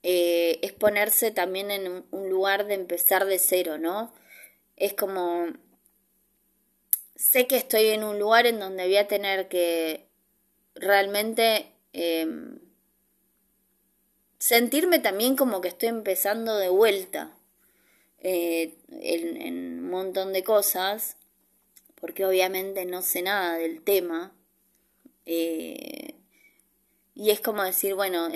eh, 0.03 0.59
es 0.61 0.73
ponerse 0.73 1.31
también 1.31 1.71
en 1.71 2.05
un 2.11 2.29
lugar 2.29 2.67
de 2.67 2.73
empezar 2.73 3.25
de 3.25 3.39
cero, 3.39 3.77
¿no? 3.77 4.13
Es 4.75 4.93
como, 4.93 5.47
sé 7.15 7.47
que 7.47 7.55
estoy 7.55 7.87
en 7.87 8.03
un 8.03 8.19
lugar 8.19 8.45
en 8.45 8.59
donde 8.59 8.83
voy 8.83 8.97
a 8.97 9.07
tener 9.07 9.47
que 9.47 10.05
realmente 10.75 11.71
em, 11.93 12.59
sentirme 14.39 14.99
también 14.99 15.37
como 15.37 15.61
que 15.61 15.69
estoy 15.69 15.87
empezando 15.87 16.57
de 16.57 16.67
vuelta 16.67 17.37
eh, 18.19 18.77
en, 18.89 19.79
un 19.79 19.89
montón 19.89 20.33
de 20.33 20.43
cosas, 20.43 21.15
porque 21.95 22.25
obviamente 22.25 22.85
no 22.85 23.01
sé 23.01 23.21
nada 23.21 23.57
del 23.57 23.81
tema. 23.81 24.33
Eh, 25.25 26.15
y 27.15 27.29
es 27.29 27.39
como 27.39 27.63
decir, 27.63 27.95
bueno, 27.95 28.27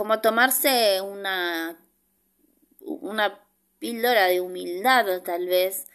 como 0.00 0.22
tomarse 0.22 1.02
una, 1.02 1.78
una 2.80 3.38
píldora 3.78 4.28
de 4.28 4.40
humildad 4.40 5.20
tal 5.20 5.46
vez, 5.46 5.88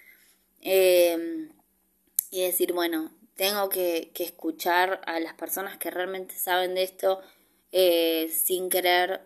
y 0.62 2.42
decir, 2.44 2.72
bueno, 2.74 3.12
tengo 3.36 3.68
que, 3.68 4.12
escuchar 4.20 5.02
a 5.08 5.20
las 5.20 5.34
personas 5.34 5.80
que 5.80 5.90
realmente 5.90 6.36
saben 6.36 6.76
de 6.76 6.84
esto 6.84 7.20
sin 8.30 8.70
querer 8.70 9.22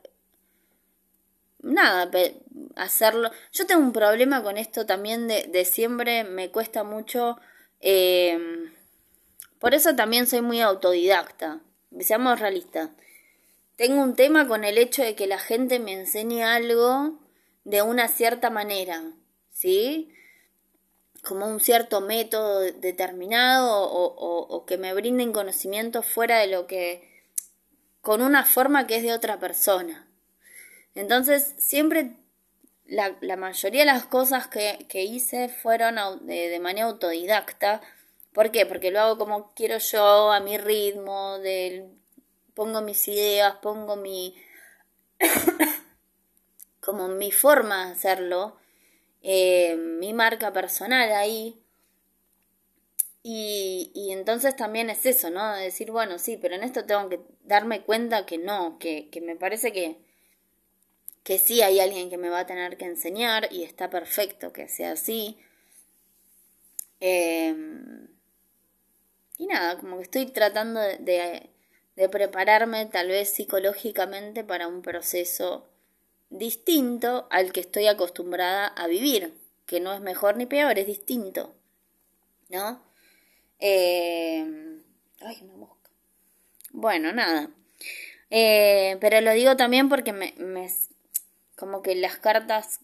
nada, 1.61 2.09
hacerlo. 2.77 3.31
Yo 3.51 3.67
tengo 3.67 3.81
un 3.81 3.91
problema 3.91 4.43
con 4.43 4.57
esto 4.57 4.85
también 4.85 5.27
de, 5.27 5.43
de 5.43 5.65
siempre, 5.65 6.23
me 6.23 6.51
cuesta 6.51 6.85
mucho. 6.85 7.37
Em, 7.81 8.73
por 9.59 9.73
eso 9.73 9.93
también 9.97 10.25
soy 10.25 10.39
muy 10.39 10.61
autodidacta. 10.61 11.59
Seamos 11.99 12.39
realistas. 12.39 12.91
Tengo 13.79 14.03
un 14.03 14.13
tema 14.13 14.45
con 14.45 14.65
el 14.65 14.77
hecho 14.77 15.03
de 15.03 15.15
que 15.15 15.25
la 15.25 15.39
gente 15.39 15.79
me 15.79 15.93
enseñe 15.93 16.43
algo 16.43 17.17
de 17.63 17.81
una 17.81 18.09
cierta 18.09 18.49
manera, 18.49 19.13
¿sí? 19.53 20.13
Como 21.23 21.47
un 21.47 21.61
cierto 21.61 22.01
método 22.01 22.59
determinado 22.59 23.89
o, 23.89 24.65
que 24.65 24.77
me 24.77 24.93
brinden 24.93 25.31
conocimiento 25.31 26.03
fuera 26.03 26.39
de 26.39 26.47
lo 26.47 26.67
que. 26.67 27.23
con 28.01 28.21
una 28.21 28.43
forma 28.43 28.85
que 28.85 28.97
es 28.97 29.03
de 29.03 29.13
otra 29.13 29.39
persona. 29.39 30.09
Entonces, 30.93 31.55
siempre 31.57 32.17
la, 32.85 33.15
mayoría 33.37 33.83
de 33.83 33.93
las 33.93 34.03
cosas 34.03 34.47
que, 34.47 34.87
que 34.89 35.03
hice 35.03 35.47
fueron 35.47 36.27
de, 36.27 36.59
manera 36.59 36.87
autodidacta. 36.87 37.79
¿Por 38.33 38.51
qué? 38.51 38.65
Porque 38.65 38.91
lo 38.91 38.99
hago 38.99 39.17
como 39.17 39.53
quiero 39.53 39.77
yo, 39.77 40.33
a 40.33 40.41
mi 40.41 40.57
ritmo, 40.57 41.39
del, 41.39 41.98
pongo 42.59 42.81
mis 42.81 43.07
ideas, 43.07 43.55
pongo 43.61 43.95
mi... 43.95 44.35
como 46.81 47.07
mi 47.07 47.31
forma 47.31 47.85
de 47.85 47.91
hacerlo, 47.93 48.57
eh, 49.21 49.77
mi 49.77 50.11
marca 50.11 50.51
personal 50.51 51.09
ahí. 51.13 51.63
Y, 53.23 53.93
y, 53.95 54.11
entonces 54.11 54.57
también 54.57 54.89
es 54.89 55.05
eso, 55.05 55.29
¿no? 55.29 55.55
De 55.55 55.63
decir, 55.63 55.89
bueno, 55.89 56.19
sí, 56.19 56.35
pero 56.35 56.55
en 56.55 56.63
esto 56.63 56.83
tengo 56.83 57.07
que 57.07 57.21
darme 57.45 57.81
cuenta 57.83 58.25
que 58.25 58.37
no, 58.37 58.77
que, 58.77 59.09
que 59.09 59.21
me 59.21 59.37
parece 59.37 59.71
que, 59.71 59.95
que 61.23 61.39
sí 61.39 61.61
hay 61.61 61.79
alguien 61.79 62.09
que 62.09 62.17
me 62.17 62.27
va 62.27 62.39
a 62.39 62.45
tener 62.45 62.75
que 62.75 62.83
enseñar 62.83 63.47
y 63.53 63.63
está 63.63 63.89
perfecto 63.89 64.51
que 64.51 64.67
sea 64.67 64.91
así. 64.91 65.39
Em, 66.99 68.09
y 69.37 69.47
nada, 69.47 69.77
como 69.77 69.95
que 69.95 70.03
estoy 70.03 70.25
tratando 70.25 70.81
de, 70.81 70.97
de, 70.97 71.49
prepararme 72.07 72.85
tal 72.85 73.09
vez 73.09 73.29
psicológicamente 73.33 74.43
para 74.45 74.67
un 74.67 74.81
proceso 74.81 75.67
distinto 76.29 77.27
al 77.31 77.51
que 77.51 77.59
estoy 77.59 77.87
acostumbrada 77.87 78.67
a 78.67 78.87
vivir, 78.87 79.33
que 79.65 79.79
no 79.79 79.93
es 79.93 79.99
mejor 79.99 80.37
ni 80.37 80.45
peor, 80.45 80.79
es 80.79 80.87
distinto, 80.87 81.53
¿no? 82.49 82.81
Em, 83.59 84.81
ay, 85.19 85.39
una 85.41 85.55
mosca. 85.55 85.89
Bueno, 86.71 87.11
nada. 87.11 87.49
Eh, 88.29 88.97
pero 89.01 89.21
lo 89.21 89.31
digo 89.31 89.57
también 89.57 89.89
porque 89.89 90.13
me, 90.13 90.33
como 91.55 91.81
que 91.81 91.95
las 91.95 92.17
cartas 92.17 92.79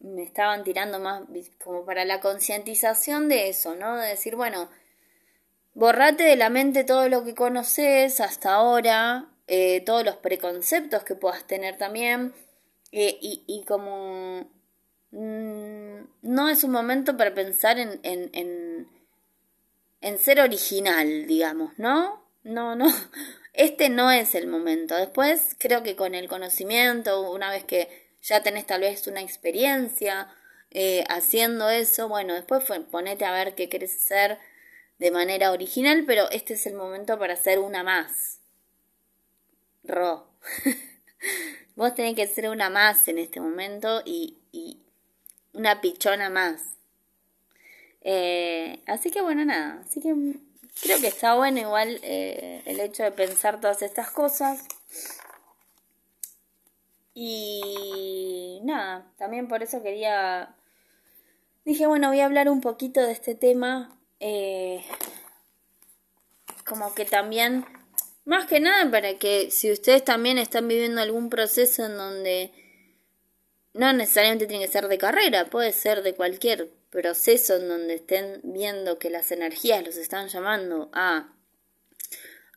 me 0.00 0.22
estaban 0.22 0.64
tirando 0.64 0.98
más 0.98 1.22
como 1.62 1.84
para 1.84 2.04
la 2.04 2.20
concientización 2.20 3.28
de 3.28 3.48
eso, 3.48 3.74
¿no? 3.74 3.96
De 3.96 4.08
decir, 4.08 4.36
bueno, 4.36 4.68
borrate 5.76 6.24
de 6.24 6.36
la 6.36 6.48
mente 6.48 6.84
todo 6.84 7.08
lo 7.08 7.22
que 7.22 7.34
conoces 7.34 8.20
hasta 8.20 8.54
ahora, 8.54 9.26
eh, 9.46 9.82
todos 9.82 10.04
los 10.04 10.16
preconceptos 10.16 11.04
que 11.04 11.14
puedas 11.14 11.46
tener 11.46 11.76
también, 11.76 12.34
eh, 12.92 13.18
y, 13.20 13.62
como 13.68 14.50
mm, 15.10 15.98
no 16.22 16.48
es 16.48 16.64
un 16.64 16.70
momento 16.70 17.16
para 17.18 17.34
pensar 17.34 17.78
en, 17.78 18.00
en, 18.04 18.30
en, 18.32 18.88
en 20.00 20.18
ser 20.18 20.40
original, 20.40 21.26
digamos, 21.26 21.78
¿no? 21.78 22.24
No, 22.42 22.74
no, 22.74 22.86
este 23.52 23.90
no 23.90 24.10
es 24.10 24.34
el 24.34 24.46
momento. 24.46 24.96
Después 24.96 25.56
creo 25.58 25.82
que 25.82 25.94
con 25.94 26.14
el 26.14 26.26
conocimiento, 26.26 27.30
una 27.30 27.50
vez 27.50 27.64
que 27.64 28.08
ya 28.22 28.42
tenés 28.42 28.66
tal 28.66 28.80
vez 28.80 29.06
una 29.08 29.20
experiencia 29.20 30.28
eh, 30.70 31.04
haciendo 31.10 31.68
eso, 31.68 32.08
bueno, 32.08 32.32
después 32.32 32.64
ponete 32.90 33.26
a 33.26 33.32
ver 33.32 33.54
qué 33.54 33.68
querés 33.68 33.94
hacer 33.94 34.38
de 34.98 35.10
manera 35.10 35.52
original, 35.52 36.04
pero 36.06 36.30
este 36.30 36.54
es 36.54 36.66
el 36.66 36.74
momento 36.74 37.18
para 37.18 37.34
hacer 37.34 37.58
una 37.58 37.82
más. 37.82 38.40
Ro. 39.84 40.26
Vos 41.76 41.94
tenés 41.94 42.14
que 42.14 42.22
hacer 42.22 42.48
una 42.48 42.70
más 42.70 43.06
en 43.08 43.18
este 43.18 43.40
momento 43.40 44.02
y, 44.04 44.38
y 44.52 44.78
una 45.52 45.80
pichona 45.80 46.30
más. 46.30 46.76
Eh, 48.02 48.82
así 48.86 49.10
que 49.10 49.20
bueno, 49.20 49.44
nada. 49.44 49.80
Así 49.84 50.00
que 50.00 50.14
creo 50.80 51.00
que 51.00 51.08
está 51.08 51.34
bueno 51.34 51.60
igual 51.60 51.98
eh, 52.02 52.62
el 52.64 52.80
hecho 52.80 53.02
de 53.02 53.10
pensar 53.10 53.60
todas 53.60 53.82
estas 53.82 54.10
cosas. 54.10 54.64
Y 57.14 58.60
nada, 58.62 59.10
también 59.16 59.48
por 59.48 59.62
eso 59.62 59.82
quería... 59.82 60.54
Dije, 61.64 61.86
bueno, 61.86 62.08
voy 62.08 62.20
a 62.20 62.26
hablar 62.26 62.48
un 62.48 62.60
poquito 62.60 63.00
de 63.00 63.12
este 63.12 63.34
tema. 63.34 63.98
Eh, 64.20 64.84
como 66.64 66.94
que 66.94 67.04
también, 67.04 67.64
más 68.24 68.46
que 68.46 68.60
nada 68.60 68.90
para 68.90 69.18
que 69.18 69.50
si 69.50 69.70
ustedes 69.70 70.04
también 70.04 70.38
están 70.38 70.68
viviendo 70.68 71.00
algún 71.00 71.30
proceso 71.30 71.86
en 71.86 71.96
donde 71.96 72.52
no 73.72 73.92
necesariamente 73.92 74.46
tiene 74.46 74.64
que 74.64 74.72
ser 74.72 74.88
de 74.88 74.98
carrera, 74.98 75.46
puede 75.46 75.72
ser 75.72 76.02
de 76.02 76.14
cualquier 76.14 76.70
proceso 76.90 77.56
en 77.56 77.68
donde 77.68 77.94
estén 77.94 78.40
viendo 78.42 78.98
que 78.98 79.10
las 79.10 79.30
energías 79.30 79.84
los 79.84 79.96
están 79.96 80.28
llamando 80.28 80.88
a 80.92 81.32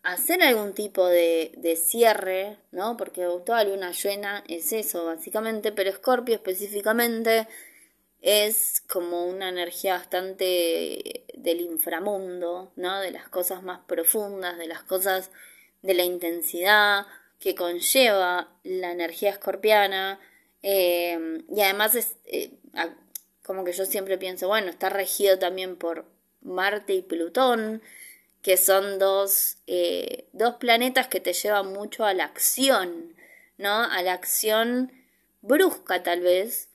hacer 0.02 0.42
algún 0.42 0.74
tipo 0.74 1.06
de, 1.06 1.52
de 1.58 1.76
cierre, 1.76 2.58
¿no? 2.72 2.96
Porque 2.96 3.28
toda 3.46 3.64
luna 3.66 3.92
llena 3.92 4.44
es 4.48 4.72
eso, 4.72 5.06
básicamente, 5.06 5.72
pero 5.72 5.90
Escorpio 5.90 6.36
específicamente 6.36 7.48
es 8.22 8.82
como 8.88 9.26
una 9.26 9.50
energía 9.50 9.94
bastante 9.94 11.26
del 11.34 11.62
inframundo, 11.62 12.72
¿no? 12.76 13.00
De 13.00 13.12
las 13.12 13.30
cosas 13.30 13.64
más 13.64 13.80
profundas, 13.88 14.58
de 14.58 14.68
las 14.68 14.84
cosas 14.84 15.32
de 15.82 15.94
la 15.94 16.04
intensidad 16.04 17.06
que 17.40 17.56
conlleva 17.56 18.50
la 18.64 18.92
energía 18.92 19.30
escorpiana. 19.30 20.20
Eh, 20.62 21.44
y 21.56 21.62
además 21.62 21.96
es 21.96 22.18
eh, 22.26 22.52
como 23.50 23.64
que 23.64 23.74
yo 23.74 23.86
siempre 23.86 24.20
pienso, 24.20 24.48
bueno, 24.48 24.70
está 24.70 24.90
regido 24.90 25.40
también 25.40 25.76
por 25.76 26.06
Marte 26.42 26.94
y 26.94 27.02
Plutón, 27.02 27.82
que 28.44 28.58
son 28.58 29.00
dos, 29.00 29.58
eh, 29.66 30.28
dos 30.34 30.58
planetas 30.58 31.08
que 31.08 31.20
te 31.20 31.34
llevan 31.34 31.74
mucho 31.74 32.06
a 32.06 32.14
la 32.14 32.26
acción, 32.26 33.16
¿no? 33.58 33.84
A 33.84 34.04
la 34.04 34.14
acción 34.14 34.92
brusca 35.42 36.04
tal 36.04 36.22
vez. 36.22 36.69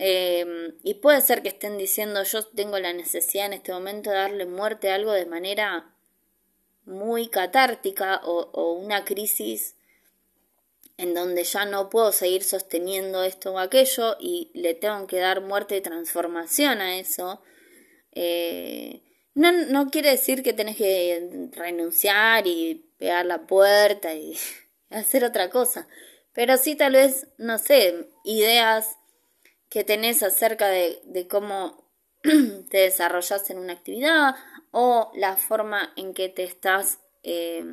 Em, 0.00 0.76
y 0.84 0.94
puede 0.94 1.20
ser 1.20 1.42
que 1.42 1.48
estén 1.48 1.76
diciendo 1.76 2.22
yo 2.22 2.46
tengo 2.46 2.78
la 2.78 2.92
necesidad 2.92 3.46
en 3.46 3.54
este 3.54 3.72
momento 3.72 4.10
de 4.10 4.16
darle 4.16 4.46
muerte 4.46 4.92
a 4.92 4.94
algo 4.94 5.10
de 5.10 5.26
manera 5.26 5.92
muy 6.84 7.26
catártica 7.26 8.20
o, 8.22 8.48
o 8.52 8.74
una 8.74 9.04
crisis 9.04 9.74
en 10.98 11.14
donde 11.14 11.42
ya 11.42 11.64
no 11.64 11.90
puedo 11.90 12.12
seguir 12.12 12.44
sosteniendo 12.44 13.24
esto 13.24 13.52
o 13.54 13.58
aquello 13.58 14.16
y 14.20 14.52
le 14.54 14.74
tengo 14.74 15.08
que 15.08 15.18
dar 15.18 15.40
muerte 15.40 15.76
y 15.76 15.80
transformación 15.80 16.80
a 16.80 16.96
eso. 16.98 17.42
Eh, 18.12 19.02
no, 19.34 19.50
no 19.50 19.90
quiere 19.90 20.10
decir 20.10 20.44
que 20.44 20.52
tenés 20.52 20.76
que 20.76 21.50
renunciar 21.52 22.46
y 22.46 22.88
pegar 22.98 23.26
la 23.26 23.48
puerta 23.48 24.14
y 24.14 24.38
hacer 24.90 25.24
otra 25.24 25.50
cosa. 25.50 25.88
Pero 26.34 26.56
sí 26.56 26.76
tal 26.76 26.92
vez, 26.92 27.26
no 27.36 27.58
sé, 27.58 28.08
ideas 28.22 28.96
que 29.68 29.84
tenés 29.84 30.22
acerca 30.22 30.68
de, 30.68 31.26
cómo 31.28 31.90
te 32.22 32.78
desarrollas 32.78 33.48
en 33.50 33.58
una 33.58 33.74
actividad 33.74 34.34
o 34.70 35.10
la 35.14 35.36
forma 35.36 35.92
en 35.96 36.14
que 36.14 36.28
te 36.28 36.44
estás 36.44 37.00
eh, 37.22 37.64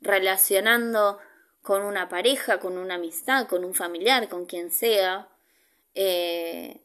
relacionando 0.00 1.18
con 1.62 1.82
una 1.82 2.08
pareja, 2.08 2.60
con 2.60 2.78
una 2.78 2.94
amistad, 2.94 3.48
con 3.48 3.64
un 3.64 3.74
familiar, 3.74 4.28
con 4.28 4.46
quien 4.46 4.70
sea. 4.70 5.28
Eh, 5.94 6.80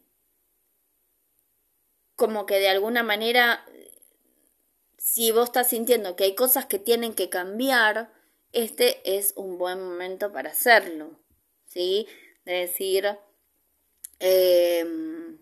como 2.15 2.45
que 2.45 2.59
de 2.59 2.69
alguna 2.69 3.03
manera, 3.03 3.65
si 4.97 5.31
vos 5.31 5.45
estás 5.45 5.69
sintiendo 5.69 6.15
que 6.15 6.25
hay 6.25 6.35
cosas 6.35 6.65
que 6.65 6.79
tienen 6.79 7.13
que 7.13 7.29
cambiar, 7.29 8.11
este 8.51 9.01
es 9.17 9.33
un 9.35 9.57
buen 9.57 9.83
momento 9.83 10.31
para 10.31 10.51
hacerlo. 10.51 11.19
¿Sí? 11.65 12.07
De 12.45 12.53
decir, 12.53 13.17
em, 14.21 15.37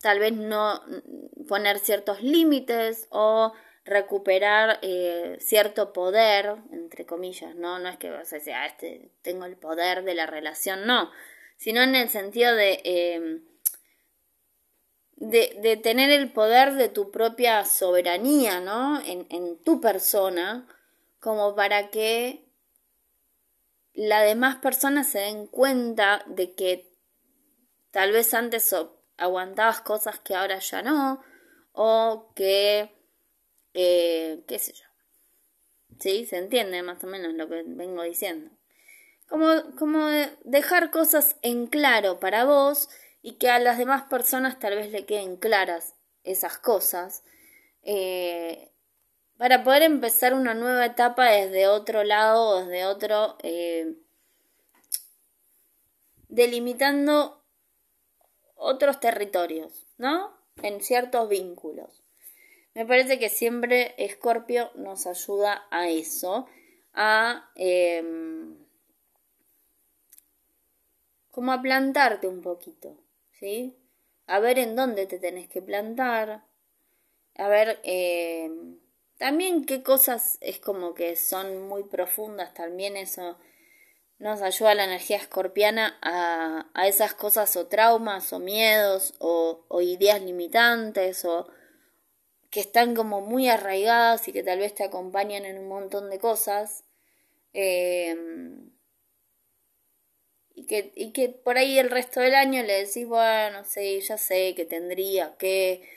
tal 0.00 0.18
vez 0.18 0.32
no 0.32 0.82
poner 1.48 1.78
ciertos 1.78 2.22
límites 2.22 3.06
o 3.10 3.52
recuperar 3.84 4.80
eh, 4.82 5.38
cierto 5.40 5.92
poder, 5.92 6.56
entre 6.72 7.06
comillas, 7.06 7.54
¿no? 7.54 7.78
No 7.78 7.88
es 7.88 7.96
que 7.96 8.10
vas 8.10 8.32
a 8.32 8.36
decir, 8.36 8.52
ah, 8.52 8.66
este, 8.66 9.10
tengo 9.22 9.44
el 9.44 9.56
poder 9.56 10.02
de 10.02 10.14
la 10.14 10.26
relación, 10.26 10.86
no, 10.86 11.10
sino 11.56 11.82
en 11.82 11.94
el 11.94 12.08
sentido 12.08 12.54
de, 12.54 12.80
em, 12.84 13.44
de, 15.16 15.56
de, 15.62 15.76
tener 15.76 16.10
el 16.10 16.32
poder 16.32 16.74
de 16.74 16.88
tu 16.88 17.12
propia 17.12 17.64
soberanía, 17.64 18.60
¿no? 18.60 19.00
En, 19.00 19.26
en 19.30 19.56
tu 19.62 19.80
persona, 19.80 20.66
como 21.20 21.54
para 21.54 21.90
que 21.90 22.44
las 23.94 24.24
demás 24.24 24.56
personas 24.56 25.08
se 25.08 25.20
den 25.20 25.46
cuenta 25.46 26.24
de 26.26 26.54
que 26.54 26.95
tal 27.96 28.12
vez 28.12 28.34
antes 28.34 28.76
aguantabas 29.16 29.80
cosas 29.80 30.20
que 30.20 30.34
ahora 30.34 30.58
ya 30.58 30.82
no, 30.82 31.24
o 31.72 32.30
que, 32.36 32.94
eh, 33.72 34.44
qué 34.46 34.58
sé 34.58 34.74
yo. 34.74 34.84
¿Sí? 35.98 36.26
Se 36.26 36.36
entiende 36.36 36.82
más 36.82 37.02
o 37.02 37.06
menos 37.06 37.32
lo 37.32 37.48
que 37.48 37.62
vengo 37.66 38.02
diciendo. 38.02 38.50
Como, 39.30 39.46
como 39.78 40.08
dejar 40.44 40.90
cosas 40.90 41.38
en 41.40 41.68
claro 41.68 42.20
para 42.20 42.44
vos 42.44 42.90
y 43.22 43.38
que 43.38 43.48
a 43.48 43.58
las 43.60 43.78
demás 43.78 44.02
personas 44.10 44.58
tal 44.58 44.74
vez 44.74 44.90
le 44.90 45.06
queden 45.06 45.38
claras 45.38 45.94
esas 46.22 46.58
cosas. 46.58 47.24
Eh, 47.82 48.72
para 49.38 49.64
poder 49.64 49.84
empezar 49.84 50.34
una 50.34 50.52
nueva 50.52 50.84
etapa 50.84 51.30
desde 51.30 51.66
otro 51.66 52.04
lado, 52.04 52.62
desde 52.62 52.84
otro, 52.84 53.38
eh, 53.42 53.96
delimitando 56.28 57.45
otros 58.56 59.00
territorios, 59.00 59.86
¿no? 59.98 60.36
En 60.62 60.80
ciertos 60.80 61.28
vínculos. 61.28 62.02
Me 62.74 62.84
parece 62.84 63.18
que 63.18 63.28
siempre 63.28 63.94
Escorpio 63.96 64.70
nos 64.74 65.06
ayuda 65.06 65.66
a 65.70 65.88
eso, 65.88 66.46
a 66.92 67.50
em, 67.54 68.56
como 71.30 71.52
a 71.52 71.62
plantarte 71.62 72.26
un 72.26 72.42
poquito, 72.42 72.98
¿sí? 73.38 73.76
A 74.26 74.40
ver 74.40 74.58
en 74.58 74.76
dónde 74.76 75.06
te 75.06 75.18
tenés 75.18 75.48
que 75.48 75.62
plantar, 75.62 76.44
a 77.34 77.48
ver 77.48 77.80
em, 77.84 78.78
también 79.18 79.64
qué 79.64 79.82
cosas 79.82 80.38
es 80.40 80.58
como 80.58 80.94
que 80.94 81.16
son 81.16 81.68
muy 81.68 81.84
profundas, 81.84 82.52
también 82.54 82.96
eso 82.96 83.38
nos 84.18 84.40
ayuda 84.40 84.74
la 84.74 84.84
energía 84.84 85.18
escorpiana 85.18 85.98
a, 86.00 86.70
a 86.74 86.88
esas 86.88 87.14
cosas 87.14 87.54
o 87.56 87.66
traumas 87.66 88.32
o 88.32 88.38
miedos 88.38 89.14
o, 89.18 89.64
ideas 89.82 90.22
limitantes 90.22 91.24
o 91.24 91.48
que 92.50 92.60
están 92.60 92.94
como 92.94 93.20
muy 93.20 93.48
arraigadas 93.48 94.28
y 94.28 94.32
que 94.32 94.42
tal 94.42 94.60
vez 94.60 94.74
te 94.74 94.84
acompañan 94.84 95.44
en 95.44 95.58
un 95.58 95.68
montón 95.68 96.08
de 96.10 96.18
cosas. 96.18 96.84
Em, 97.52 98.70
y, 100.54 100.66
que, 100.66 100.92
y 100.94 101.12
que 101.12 101.28
por 101.28 101.58
ahí 101.58 101.78
el 101.78 101.90
resto 101.90 102.20
del 102.20 102.34
año 102.34 102.62
le 102.62 102.84
decís, 102.84 103.06
bueno, 103.06 103.64
sí, 103.64 104.00
ya 104.00 104.16
sé 104.16 104.54
que 104.54 104.64
tendría 104.64 105.36
que 105.36 105.88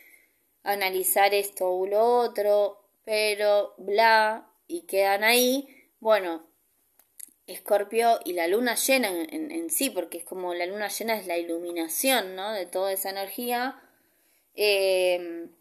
analizar 0.64 1.34
esto 1.34 1.70
o 1.72 1.88
lo 1.88 2.04
otro, 2.20 2.84
pero 3.06 3.74
bla, 3.78 4.52
y 4.68 4.82
quedan 4.82 5.24
ahí, 5.24 5.68
bueno, 6.00 6.49
Escorpio 7.50 8.20
y 8.24 8.34
la 8.34 8.48
luna 8.48 8.76
llena 8.76 9.10
en, 9.10 9.70
sí, 9.70 9.90
porque 9.90 10.20
es 10.20 10.24
como 10.24 10.54
la 10.54 10.66
luna 10.66 10.88
llena 10.88 11.18
es 11.18 11.28
la 11.28 11.38
iluminación, 11.38 12.36
¿no? 12.36 12.52
De 12.52 12.66
toda 12.66 12.92
esa 12.92 13.10
energía, 13.10 13.82
em, 14.54 15.52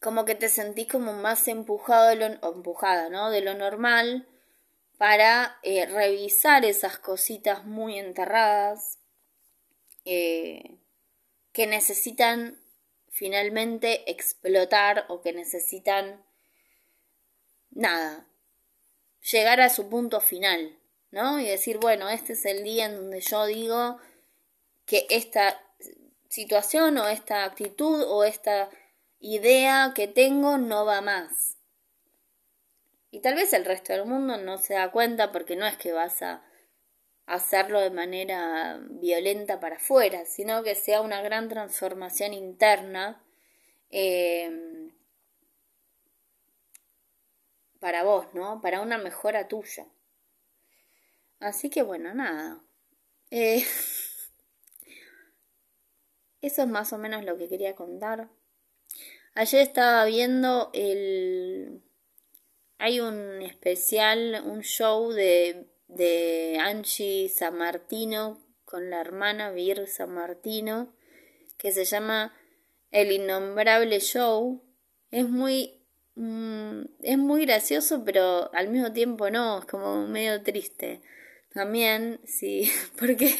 como 0.00 0.24
que 0.24 0.34
te 0.34 0.48
sentís 0.48 0.88
como 0.88 1.12
más 1.14 1.48
empujado 1.48 2.08
de 2.08 2.16
lo, 2.16 2.26
empujada, 2.26 3.08
¿no? 3.08 3.30
De 3.30 3.40
lo 3.40 3.54
normal 3.54 4.28
para 4.98 5.58
eh, 5.62 5.86
revisar 5.86 6.64
esas 6.64 6.98
cositas 6.98 7.64
muy 7.64 7.98
enterradas 7.98 8.98
eh, 10.04 10.78
que 11.52 11.66
necesitan 11.66 12.60
finalmente 13.10 14.10
explotar 14.10 15.06
o 15.08 15.22
que 15.22 15.32
necesitan 15.32 16.22
nada, 17.70 18.26
llegar 19.22 19.60
a 19.60 19.70
su 19.70 19.88
punto 19.88 20.20
final, 20.20 20.78
¿no? 21.10 21.38
Y 21.40 21.46
decir, 21.46 21.78
bueno, 21.78 22.08
este 22.08 22.34
es 22.34 22.44
el 22.44 22.62
día 22.62 22.86
en 22.86 22.96
donde 22.96 23.20
yo 23.20 23.46
digo 23.46 23.98
que 24.84 25.06
esta 25.10 25.60
situación 26.28 26.98
o 26.98 27.08
esta 27.08 27.44
actitud 27.44 28.04
o 28.08 28.24
esta 28.24 28.70
idea 29.20 29.92
que 29.94 30.06
tengo 30.08 30.58
no 30.58 30.84
va 30.84 31.00
más. 31.00 31.56
Y 33.10 33.20
tal 33.20 33.34
vez 33.34 33.52
el 33.52 33.64
resto 33.64 33.92
del 33.92 34.04
mundo 34.04 34.36
no 34.36 34.58
se 34.58 34.74
da 34.74 34.90
cuenta 34.90 35.32
porque 35.32 35.56
no 35.56 35.66
es 35.66 35.76
que 35.76 35.92
vas 35.92 36.20
a 36.22 36.42
hacerlo 37.26 37.80
de 37.80 37.90
manera 37.90 38.78
violenta 38.80 39.58
para 39.58 39.76
afuera, 39.76 40.24
sino 40.26 40.62
que 40.62 40.74
sea 40.74 41.00
una 41.00 41.22
gran 41.22 41.48
transformación 41.48 42.34
interna 42.34 43.24
eh, 43.90 44.90
para 47.80 48.04
vos, 48.04 48.26
¿no? 48.34 48.60
Para 48.60 48.80
una 48.80 48.98
mejora 48.98 49.48
tuya. 49.48 49.86
Así 51.46 51.70
que 51.70 51.82
bueno, 51.82 52.12
nada. 52.12 52.60
Eh, 53.30 53.62
eso 56.42 56.62
es 56.62 56.68
más 56.68 56.92
o 56.92 56.98
menos 56.98 57.24
lo 57.24 57.38
que 57.38 57.48
quería 57.48 57.76
contar. 57.76 58.28
Ayer 59.34 59.60
estaba 59.60 60.04
viendo 60.06 60.70
el... 60.72 61.84
Hay 62.78 62.98
un 62.98 63.42
especial, 63.42 64.42
un 64.44 64.62
show 64.62 65.12
de, 65.12 65.68
de 65.86 66.58
Angie 66.60 67.28
San 67.28 67.56
Martino 67.56 68.44
con 68.64 68.90
la 68.90 69.00
hermana 69.00 69.52
Vir 69.52 69.86
San 69.86 70.12
Martino 70.12 70.92
que 71.58 71.70
se 71.70 71.84
llama 71.84 72.34
El 72.90 73.12
Innombrable 73.12 74.00
Show. 74.00 74.64
Es 75.12 75.28
muy 75.28 75.76
Mm, 76.16 76.86
es 77.02 77.18
muy 77.18 77.44
gracioso, 77.44 78.02
pero 78.04 78.50
al 78.54 78.68
mismo 78.68 78.92
tiempo 78.92 79.30
no, 79.30 79.58
es 79.58 79.66
como 79.66 80.06
medio 80.06 80.42
triste. 80.42 81.02
También, 81.56 82.20
sí, 82.26 82.70
porque 82.98 83.34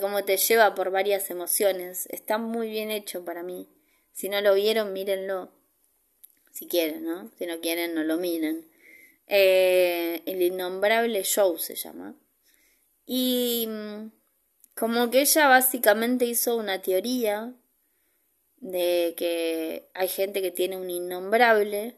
como 0.00 0.24
te 0.24 0.38
lleva 0.38 0.74
por 0.74 0.90
varias 0.90 1.28
emociones. 1.28 2.06
Está 2.10 2.38
muy 2.38 2.70
bien 2.70 2.90
hecho 2.90 3.26
para 3.26 3.42
mí. 3.42 3.68
Si 4.14 4.30
no 4.30 4.40
lo 4.40 4.54
vieron, 4.54 4.94
mírenlo. 4.94 5.52
Si 6.50 6.66
quieren, 6.66 7.04
¿no? 7.04 7.30
Si 7.36 7.44
no 7.44 7.60
quieren, 7.60 7.94
no 7.94 8.04
lo 8.04 8.16
miren. 8.16 8.66
Eh, 9.26 10.22
el 10.24 10.40
innombrable 10.40 11.22
show 11.24 11.58
se 11.58 11.74
llama. 11.74 12.14
Y 13.04 13.66
mm, 13.68 14.10
como 14.74 15.10
que 15.10 15.20
ella 15.20 15.46
básicamente 15.46 16.24
hizo 16.24 16.56
una 16.56 16.80
teoría 16.80 17.52
de 18.60 19.12
que 19.14 19.90
hay 19.92 20.08
gente 20.08 20.40
que 20.40 20.52
tiene 20.52 20.78
un 20.78 20.88
innombrable 20.88 21.97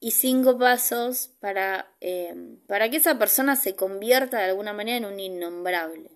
y 0.00 0.12
cinco 0.12 0.58
pasos 0.58 1.28
para, 1.40 1.94
eh, 2.00 2.34
para 2.66 2.88
que 2.88 2.96
esa 2.96 3.18
persona 3.18 3.54
se 3.54 3.76
convierta 3.76 4.38
de 4.38 4.44
alguna 4.44 4.72
manera 4.72 4.96
en 4.96 5.04
un 5.04 5.20
innombrable, 5.20 6.10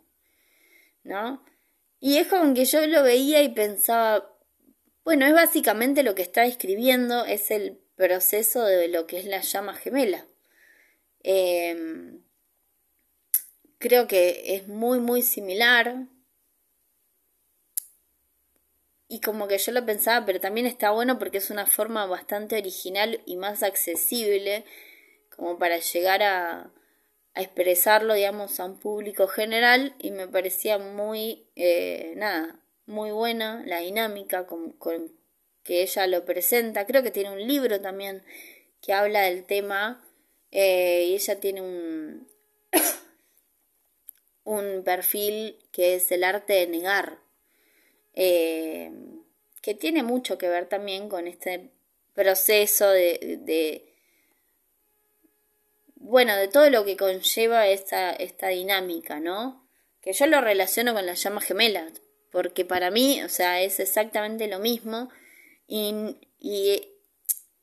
¿no? 1.03 1.45
Y 2.01 2.17
es 2.17 2.27
como 2.27 2.55
que 2.55 2.65
yo 2.65 2.87
lo 2.87 3.03
veía 3.03 3.43
y 3.43 3.51
pensaba, 3.51 4.35
bueno, 5.05 5.27
es 5.27 5.35
básicamente 5.35 6.03
lo 6.03 6.15
que 6.15 6.23
está 6.23 6.43
describiendo, 6.43 7.27
es 7.27 7.51
el 7.51 7.79
proceso 7.95 8.65
de 8.65 8.89
lo 8.89 9.07
que 9.07 9.19
es 9.19 9.27
la 9.27 9.43
llama 9.43 9.75
gemela. 9.75 10.27
Em, 11.23 12.23
creo 13.79 14.07
que 14.07 14.55
es 14.57 14.67
muy, 14.67 14.99
muy 15.01 15.23
similar 15.23 16.07
y 19.15 19.21
como 19.21 19.47
que 19.47 19.59
yo 19.59 19.71
lo 19.71 19.87
pensaba, 19.87 20.27
pero 20.27 20.41
también 20.41 20.67
está 20.67 20.91
bueno 20.91 21.21
porque 21.21 21.39
es 21.39 21.51
una 21.51 21.67
forma 21.67 22.05
bastante 22.07 22.57
original 22.57 23.23
y 23.27 23.37
más 23.37 23.63
accesible 23.63 24.65
como 25.31 25.57
para 25.57 25.79
llegar 25.79 26.25
a, 26.25 26.73
expresarlo, 27.37 28.15
digamos, 28.15 28.59
a 28.59 28.65
un 28.65 28.81
público 28.81 29.29
general 29.29 29.95
y 30.01 30.11
me 30.11 30.27
parecía 30.27 30.79
muy, 30.79 31.47
eh, 31.55 32.15
nada, 32.17 32.61
muy 32.87 33.13
buena 33.13 33.63
la 33.67 33.79
dinámica 33.81 34.47
con, 34.47 34.73
con 34.73 35.13
que 35.63 35.83
ella 35.83 36.09
lo 36.09 36.25
presenta. 36.25 36.85
Creo 36.85 37.05
que 37.05 37.13
tiene 37.13 37.31
un 37.31 37.47
libro 37.47 37.81
también 37.81 38.25
que 38.81 38.93
habla 38.93 39.23
del 39.23 39.45
tema 39.45 40.05
eh, 40.51 41.05
y 41.07 41.15
ella 41.15 41.39
tiene 41.39 41.61
un, 41.61 42.29
un 44.45 44.83
perfil 44.83 45.59
que 45.71 45.95
es 45.95 46.11
el 46.11 46.25
arte 46.25 46.55
de 46.55 46.67
negar, 46.67 47.24
eh, 48.15 48.93
que 49.61 49.75
tiene 49.75 50.03
mucho 50.03 50.39
que 50.39 50.49
ver 50.49 50.67
también 50.67 51.09
con 51.09 51.27
este 51.27 51.71
proceso 52.15 52.89
de, 52.91 53.39
de, 53.43 53.95
bueno, 55.97 56.37
de 56.37 56.49
todo 56.49 56.71
lo 56.71 56.85
que 56.85 56.97
conlleva 56.97 57.67
esta, 57.69 58.13
esta 58.13 58.49
dinámica, 58.49 59.21
¿no? 59.21 59.67
Que 60.01 60.13
yo 60.13 60.27
lo 60.27 60.41
relaciono 60.41 60.95
con 60.95 61.07
las 61.07 61.23
llamas 61.23 61.45
gemelas, 61.45 61.93
porque 62.31 62.65
para 62.65 62.91
mí, 62.91 63.23
o 63.23 63.29
sea, 63.29 63.63
es 63.63 63.81
exactamente 63.81 64.49
lo 64.49 64.59
mismo 64.59 65.09
y, 65.67 66.17
y 66.39 66.89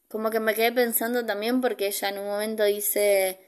como 0.08 0.30
que 0.30 0.40
me 0.40 0.56
quedé 0.56 0.72
pensando 0.72 1.26
también 1.26 1.62
porque 1.62 1.88
ella 1.88 2.10
en 2.10 2.20
un 2.20 2.26
momento 2.26 2.64
dice 2.64 3.40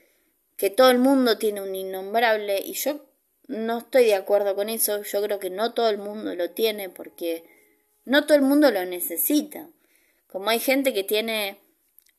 que 0.57 0.69
todo 0.69 0.91
el 0.91 0.99
mundo 0.99 1.37
tiene 1.37 1.61
un 1.61 1.75
innombrable 1.75 2.59
y 2.63 2.73
yo 2.73 3.03
no 3.47 3.79
estoy 3.79 4.05
de 4.05 4.15
acuerdo 4.15 4.55
con 4.55 4.69
eso, 4.69 5.03
yo 5.03 5.21
creo 5.21 5.39
que 5.39 5.49
no 5.49 5.73
todo 5.73 5.89
el 5.89 5.97
mundo 5.97 6.33
lo 6.35 6.51
tiene 6.51 6.89
porque 6.89 7.43
no 8.05 8.25
todo 8.25 8.35
el 8.35 8.43
mundo 8.43 8.71
lo 8.71 8.85
necesita. 8.85 9.69
Como 10.27 10.49
hay 10.49 10.59
gente 10.59 10.93
que 10.93 11.03
tiene 11.03 11.59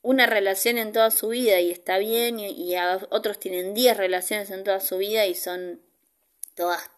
una 0.02 0.26
relación 0.26 0.78
en 0.78 0.92
toda 0.92 1.10
su 1.10 1.28
vida 1.28 1.60
y 1.60 1.70
está 1.70 1.98
bien 1.98 2.38
y, 2.38 2.74
otros 3.10 3.40
tienen 3.40 3.74
10 3.74 3.96
relaciones 3.96 4.50
en 4.50 4.62
toda 4.64 4.80
su 4.80 4.98
vida 4.98 5.26
y 5.26 5.34
son 5.34 5.80
todas 6.54 6.90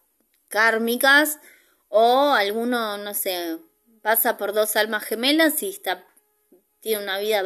kármicas 0.49 1.39
o 1.89 2.33
alguno, 2.33 2.97
no 2.97 3.13
sé, 3.13 3.57
pasa 4.01 4.37
por 4.37 4.53
dos 4.53 4.75
almas 4.75 5.03
gemelas 5.03 5.63
y 5.63 5.69
está 5.69 6.05
tiene 6.81 7.03
una 7.03 7.17
vida 7.17 7.43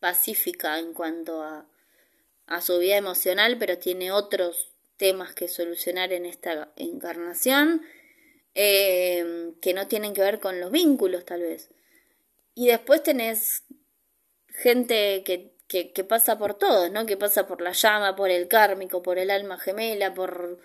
pacífica 0.00 0.78
en 0.78 0.92
cuanto 0.92 1.42
a, 1.42 1.66
a 2.46 2.60
su 2.60 2.78
vida 2.78 2.96
emocional, 2.96 3.56
pero 3.58 3.78
tiene 3.78 4.12
otros 4.12 4.71
temas 5.02 5.34
que 5.34 5.48
solucionar 5.48 6.12
en 6.12 6.26
esta 6.26 6.72
encarnación 6.76 7.82
eh, 8.54 9.52
que 9.60 9.74
no 9.74 9.88
tienen 9.88 10.14
que 10.14 10.20
ver 10.20 10.38
con 10.38 10.60
los 10.60 10.70
vínculos 10.70 11.24
tal 11.24 11.40
vez. 11.40 11.70
Y 12.54 12.68
después 12.68 13.02
tenés 13.02 13.64
gente 14.46 15.24
que, 15.24 15.56
que, 15.66 15.92
que, 15.92 16.04
pasa 16.04 16.38
por 16.38 16.54
todo, 16.54 16.88
¿no? 16.88 17.04
Que 17.04 17.16
pasa 17.16 17.48
por 17.48 17.62
la 17.62 17.72
llama, 17.72 18.14
por 18.14 18.30
el 18.30 18.46
kármico, 18.46 19.02
por 19.02 19.18
el 19.18 19.32
alma 19.32 19.58
gemela, 19.58 20.14
por, 20.14 20.60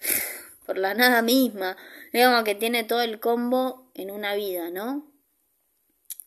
por 0.66 0.76
la 0.76 0.94
nada 0.94 1.22
misma. 1.22 1.76
Digamos 2.12 2.42
que 2.42 2.56
tiene 2.56 2.82
todo 2.82 3.02
el 3.02 3.20
combo 3.20 3.92
en 3.94 4.10
una 4.10 4.34
vida, 4.34 4.70
¿no? 4.70 5.14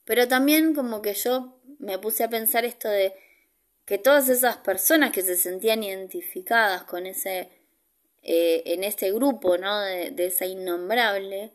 Pero 0.05 0.29
también 0.29 0.73
como 0.73 1.01
que 1.01 1.13
yo 1.13 1.59
me 1.77 1.99
puse 1.99 2.23
a 2.23 2.29
pensar 2.29 2.63
esto 2.63 2.87
de 2.87 3.13
que 3.87 3.97
todas 3.97 4.27
esas 4.27 4.57
personas 4.57 5.13
que 5.13 5.21
se 5.21 5.37
sentían 5.37 5.81
identificadas 5.81 6.83
con 6.83 7.05
ese, 7.05 7.49
eh, 8.21 8.61
en 8.65 8.83
este 8.83 9.13
grupo, 9.13 9.57
¿no? 9.57 9.79
De, 9.79 10.25
esa 10.25 10.45
innombrable, 10.45 11.53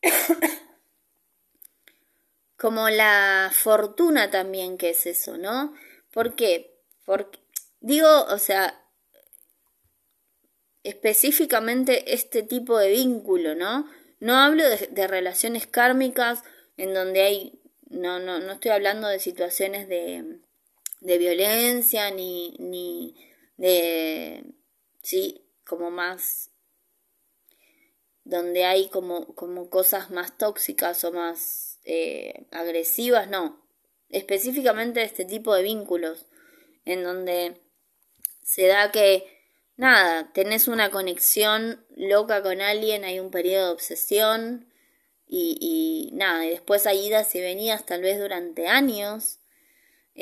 como 2.56 2.88
la 2.88 3.50
fortuna 3.52 4.30
también 4.30 4.78
que 4.78 4.90
es 4.90 5.06
eso, 5.06 5.38
¿no? 5.38 5.74
¿Por 6.12 6.36
qué? 6.36 6.78
Porque, 7.04 7.40
digo, 7.80 8.26
o 8.26 8.38
sea, 8.38 8.84
específicamente 10.84 12.14
este 12.14 12.44
tipo 12.44 12.78
de 12.78 12.90
vínculo, 12.90 13.56
¿no? 13.56 13.90
No 14.20 14.36
hablo 14.36 14.68
de, 14.68 14.86
de 14.86 15.08
relaciones 15.08 15.66
kármicas 15.66 16.44
en 16.76 16.94
donde 16.94 17.22
hay 17.22 17.60
no, 17.88 18.20
no, 18.20 18.38
no 18.38 18.52
estoy 18.52 18.70
hablando 18.70 19.08
de 19.08 19.18
situaciones 19.18 19.88
de, 19.88 20.38
de 21.00 21.18
violencia 21.18 22.10
ni, 22.10 22.56
ni 22.58 23.16
de, 23.56 24.44
sí, 25.02 25.46
como 25.66 25.90
más, 25.90 26.50
donde 28.24 28.64
hay 28.64 28.88
como, 28.88 29.34
como 29.34 29.70
cosas 29.70 30.10
más 30.10 30.36
tóxicas 30.38 31.04
o 31.04 31.12
más 31.12 31.80
eh, 31.84 32.46
agresivas, 32.50 33.28
no, 33.28 33.66
específicamente 34.08 35.02
este 35.02 35.24
tipo 35.24 35.54
de 35.54 35.62
vínculos, 35.62 36.26
en 36.84 37.02
donde 37.02 37.60
se 38.42 38.66
da 38.66 38.90
que, 38.90 39.26
nada, 39.76 40.32
tenés 40.32 40.68
una 40.68 40.90
conexión 40.90 41.84
loca 41.96 42.42
con 42.42 42.60
alguien, 42.60 43.04
hay 43.04 43.20
un 43.20 43.30
periodo 43.30 43.66
de 43.66 43.72
obsesión, 43.72 44.70
y, 45.32 46.10
nada, 46.12 46.44
y 46.44 46.50
después 46.50 46.86
hay 46.86 47.06
idas 47.06 47.32
y 47.36 47.40
venidas 47.40 47.86
tal 47.86 48.02
vez 48.02 48.18
durante 48.18 48.66
años, 48.66 49.38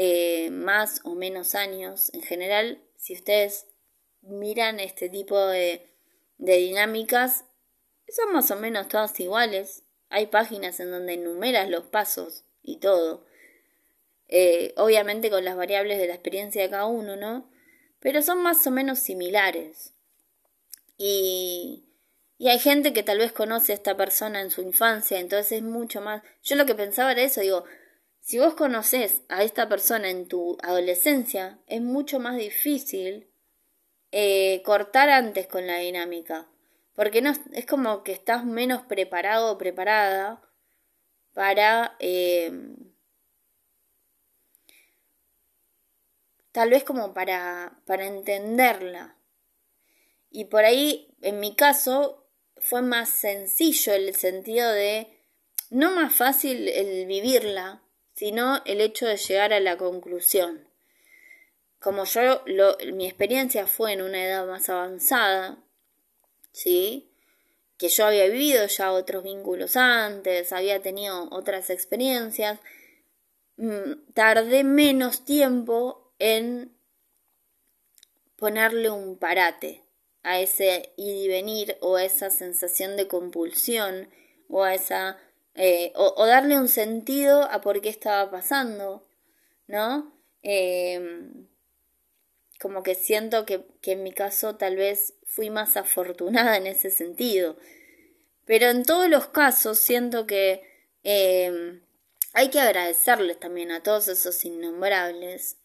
eh, 0.00 0.50
más 0.50 1.00
o 1.02 1.16
menos 1.16 1.56
años. 1.56 2.14
En 2.14 2.22
general, 2.22 2.80
si 2.96 3.14
ustedes 3.14 3.66
miran 4.22 4.78
este 4.78 5.08
tipo 5.08 5.36
de, 5.36 5.90
de 6.38 6.56
dinámicas, 6.56 7.44
son 8.08 8.32
más 8.32 8.48
o 8.52 8.56
menos 8.56 8.86
todas 8.86 9.18
iguales. 9.18 9.82
Hay 10.08 10.28
páginas 10.28 10.78
en 10.78 10.92
donde 10.92 11.14
enumeras 11.14 11.68
los 11.68 11.86
pasos 11.86 12.44
y 12.62 12.76
todo. 12.76 13.26
Eh, 14.28 14.72
obviamente 14.76 15.30
con 15.30 15.44
las 15.44 15.56
variables 15.56 15.98
de 15.98 16.06
la 16.06 16.14
experiencia 16.14 16.62
de 16.62 16.70
cada 16.70 16.86
uno, 16.86 17.16
¿no? 17.16 17.50
Pero 17.98 18.22
son 18.22 18.40
más 18.40 18.64
o 18.68 18.70
menos 18.70 19.00
similares. 19.00 19.94
Y, 20.96 21.86
y 22.38 22.50
hay 22.50 22.60
gente 22.60 22.92
que 22.92 23.02
tal 23.02 23.18
vez 23.18 23.32
conoce 23.32 23.72
a 23.72 23.74
esta 23.74 23.96
persona 23.96 24.42
en 24.42 24.52
su 24.52 24.62
infancia, 24.62 25.18
entonces 25.18 25.50
es 25.52 25.62
mucho 25.64 26.00
más... 26.00 26.22
Yo 26.44 26.54
lo 26.54 26.66
que 26.66 26.76
pensaba 26.76 27.10
era 27.10 27.22
eso, 27.22 27.40
digo, 27.40 27.64
si 28.28 28.38
vos 28.38 28.52
conoces 28.52 29.22
a 29.30 29.42
esta 29.42 29.70
persona 29.70 30.10
en 30.10 30.28
tu 30.28 30.58
adolescencia, 30.60 31.60
es 31.66 31.80
mucho 31.80 32.20
más 32.20 32.36
difícil 32.36 33.26
eh, 34.12 34.60
cortar 34.66 35.08
antes 35.08 35.46
con 35.46 35.66
la 35.66 35.78
dinámica. 35.78 36.46
Porque 36.94 37.22
no, 37.22 37.32
es 37.54 37.64
como 37.64 38.04
que 38.04 38.12
estás 38.12 38.44
menos 38.44 38.82
preparado 38.82 39.50
o 39.50 39.56
preparada 39.56 40.42
para... 41.32 41.96
Eh, 42.00 42.52
tal 46.52 46.68
vez 46.68 46.84
como 46.84 47.14
para, 47.14 47.80
para 47.86 48.04
entenderla. 48.04 49.16
Y 50.28 50.44
por 50.44 50.66
ahí, 50.66 51.16
en 51.22 51.40
mi 51.40 51.56
caso, 51.56 52.28
fue 52.58 52.82
más 52.82 53.08
sencillo 53.08 53.94
el 53.94 54.14
sentido 54.14 54.70
de, 54.70 55.18
no 55.70 55.92
más 55.92 56.14
fácil 56.14 56.68
el 56.68 57.06
vivirla, 57.06 57.87
sino 58.18 58.60
el 58.64 58.80
hecho 58.80 59.06
de 59.06 59.16
llegar 59.16 59.52
a 59.52 59.60
la 59.60 59.76
conclusión. 59.76 60.66
Como 61.78 62.02
yo, 62.02 62.42
lo, 62.46 62.76
mi 62.92 63.06
experiencia 63.06 63.68
fue 63.68 63.92
en 63.92 64.02
una 64.02 64.24
edad 64.24 64.44
más 64.44 64.68
avanzada, 64.68 65.56
¿sí? 66.50 67.12
Que 67.76 67.88
yo 67.88 68.06
había 68.06 68.24
vivido 68.24 68.66
ya 68.66 68.90
otros 68.90 69.22
vínculos 69.22 69.76
antes, 69.76 70.52
había 70.52 70.82
tenido 70.82 71.28
otras 71.30 71.70
experiencias, 71.70 72.58
mm, 73.56 74.12
tardé 74.14 74.64
menos 74.64 75.24
tiempo 75.24 76.12
en 76.18 76.76
ponerle 78.34 78.90
un 78.90 79.16
parate 79.16 79.84
a 80.24 80.40
ese 80.40 80.92
ir 80.96 81.14
y 81.24 81.28
venir 81.28 81.76
o 81.80 81.94
a 81.94 82.04
esa 82.04 82.30
sensación 82.30 82.96
de 82.96 83.06
compulsión 83.06 84.08
o 84.48 84.64
a 84.64 84.74
esa 84.74 85.18
eh, 85.60 85.92
o, 85.96 86.24
darle 86.24 86.56
un 86.56 86.68
sentido 86.68 87.42
a 87.42 87.60
por 87.60 87.80
qué 87.80 87.88
estaba 87.88 88.30
pasando, 88.30 89.02
¿no? 89.66 90.12
Em, 90.42 91.48
como 92.60 92.84
que 92.84 92.94
siento 92.94 93.44
que, 93.44 93.64
que, 93.82 93.92
en 93.92 94.04
mi 94.04 94.12
caso 94.12 94.54
tal 94.54 94.76
vez 94.76 95.14
fui 95.26 95.50
más 95.50 95.76
afortunada 95.76 96.56
en 96.56 96.68
ese 96.68 96.90
sentido. 96.90 97.56
Pero 98.44 98.66
en 98.66 98.84
todos 98.84 99.08
los 99.08 99.26
casos 99.28 99.80
siento 99.80 100.28
que 100.28 100.62
em, 101.02 101.82
hay 102.34 102.50
que 102.50 102.60
agradecerles 102.60 103.40
también 103.40 103.72
a 103.72 103.82
todos 103.82 104.06
esos 104.06 104.44
innombrables. 104.44 105.56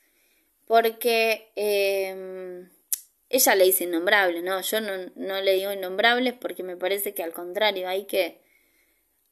Porque 0.65 1.51
em, 1.55 2.67
ella 3.29 3.55
le 3.55 3.65
dice 3.65 3.83
innombrable, 3.83 4.41
¿no? 4.41 4.59
Yo 4.61 4.81
no, 4.81 4.91
no 5.15 5.39
le 5.41 5.53
digo 5.53 5.71
innombrables 5.71 6.33
porque 6.33 6.63
me 6.63 6.77
parece 6.77 7.13
que 7.13 7.21
al 7.21 7.33
contrario, 7.33 7.87
hay 7.87 8.05
que, 8.05 8.42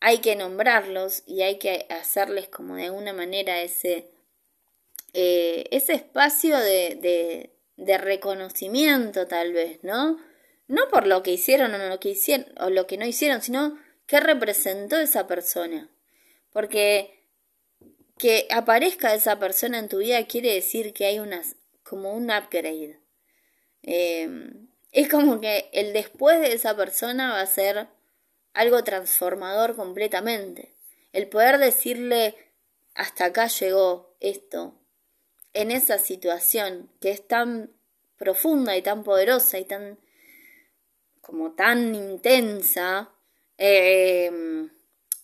hay 0.02 0.18
que 0.18 0.36
nombrarlos 0.36 1.24
y 1.28 1.44
hay 1.44 1.60
que 1.60 1.86
hacerles 1.90 2.48
como 2.48 2.76
de 2.76 2.86
alguna 2.86 3.14
manera 3.14 3.62
ese, 3.62 4.10
eh, 5.14 5.66
ese 5.70 5.94
espacio 5.94 6.58
de, 6.58 7.50
de, 7.78 7.98
reconocimiento 7.98 9.28
tal 9.28 9.54
vez, 9.54 9.84
¿no? 9.84 10.20
No 10.68 10.88
por 10.90 11.06
lo 11.06 11.22
que 11.22 11.32
hicieron 11.32 11.74
o 11.76 11.78
lo 11.78 12.00
que 12.00 12.10
hicieron 12.10 12.48
o 12.60 12.70
lo 12.70 12.88
que 12.88 12.98
no 12.98 13.06
hicieron, 13.06 13.42
sino 13.42 13.78
qué 14.08 14.20
representó 14.20 14.98
esa 14.98 15.28
persona. 15.28 15.90
Porque 16.52 17.28
que 18.18 18.48
aparezca 18.50 19.14
esa 19.14 19.38
persona 19.40 19.78
en 19.78 19.90
tu 19.90 20.00
vida 20.00 20.26
quiere 20.26 20.54
decir 20.54 20.94
que 20.94 21.06
hay 21.06 21.20
unas 21.20 21.56
como 21.84 22.14
un 22.14 22.32
upgrade. 22.32 23.00
Em, 23.84 24.68
es 24.92 25.10
como 25.10 25.40
que 25.42 25.70
el 25.74 25.94
después 25.94 26.40
de 26.40 26.54
esa 26.54 26.76
persona 26.76 27.34
va 27.34 27.42
a 27.42 27.46
ser 27.46 27.88
algo 28.54 28.84
transformador 28.84 29.76
completamente. 29.76 30.76
El 31.14 31.28
poder 31.28 31.58
decirle 31.58 32.36
hasta 32.94 33.26
acá 33.26 33.48
llegó 33.48 34.16
esto, 34.20 34.76
en 35.54 35.72
esa 35.72 35.98
situación 35.98 36.90
que 37.00 37.12
es 37.12 37.28
tan 37.28 37.72
profunda 38.18 38.78
y 38.78 38.82
tan 38.82 39.04
poderosa 39.04 39.60
y 39.60 39.66
tan 39.66 40.00
como 41.22 41.54
tan 41.54 41.96
intensa, 41.96 43.12
eh, 43.58 44.70